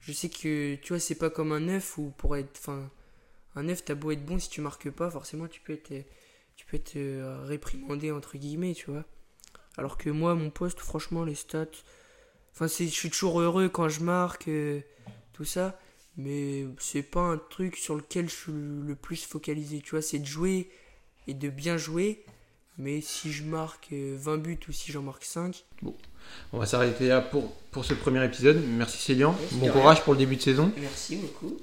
je 0.00 0.12
sais 0.12 0.30
que 0.30 0.76
tu 0.76 0.88
vois, 0.92 1.00
c'est 1.00 1.16
pas 1.16 1.28
comme 1.28 1.52
un 1.52 1.60
neuf 1.60 1.98
où 1.98 2.10
pour 2.16 2.36
être 2.36 2.58
enfin 2.58 2.90
un 3.58 3.64
neuf, 3.64 3.84
t'as 3.84 3.94
beau 3.94 4.12
être 4.12 4.24
bon, 4.24 4.38
si 4.38 4.48
tu 4.48 4.60
marques 4.60 4.90
pas, 4.90 5.10
forcément, 5.10 5.48
tu 5.48 5.60
peux 5.60 5.72
être, 5.72 5.92
tu 6.56 6.66
peux 6.66 6.76
être 6.76 6.96
euh, 6.96 7.44
réprimandé, 7.44 8.12
entre 8.12 8.38
guillemets, 8.38 8.74
tu 8.74 8.90
vois. 8.90 9.04
Alors 9.76 9.98
que 9.98 10.10
moi, 10.10 10.34
mon 10.34 10.50
poste, 10.50 10.80
franchement, 10.80 11.24
les 11.24 11.34
stats. 11.34 11.66
Enfin, 12.52 12.66
je 12.66 12.84
suis 12.84 13.10
toujours 13.10 13.40
heureux 13.40 13.68
quand 13.68 13.88
je 13.88 14.00
marque, 14.00 14.48
euh, 14.48 14.80
tout 15.32 15.44
ça. 15.44 15.78
Mais 16.16 16.66
c'est 16.78 17.02
pas 17.02 17.20
un 17.20 17.38
truc 17.38 17.76
sur 17.76 17.96
lequel 17.96 18.28
je 18.28 18.34
suis 18.34 18.52
le 18.52 18.94
plus 18.94 19.24
focalisé, 19.24 19.80
tu 19.80 19.90
vois. 19.90 20.02
C'est 20.02 20.18
de 20.18 20.26
jouer 20.26 20.70
et 21.28 21.34
de 21.34 21.48
bien 21.48 21.76
jouer. 21.76 22.24
Mais 22.78 23.00
si 23.00 23.32
je 23.32 23.42
marque 23.42 23.92
20 23.92 24.32
euh, 24.32 24.36
buts 24.36 24.58
ou 24.68 24.72
si 24.72 24.92
j'en 24.92 25.02
marque 25.02 25.24
5. 25.24 25.64
Bon, 25.82 25.94
on 26.52 26.58
va 26.58 26.66
s'arrêter 26.66 27.08
là 27.08 27.20
pour, 27.20 27.52
pour 27.70 27.84
ce 27.84 27.94
premier 27.94 28.24
épisode. 28.24 28.62
Merci 28.68 28.98
Célian. 28.98 29.36
bon 29.52 29.68
courage 29.70 30.02
pour 30.02 30.12
le 30.12 30.18
début 30.18 30.36
de 30.36 30.42
saison. 30.42 30.72
Merci 30.80 31.16
beaucoup. 31.16 31.56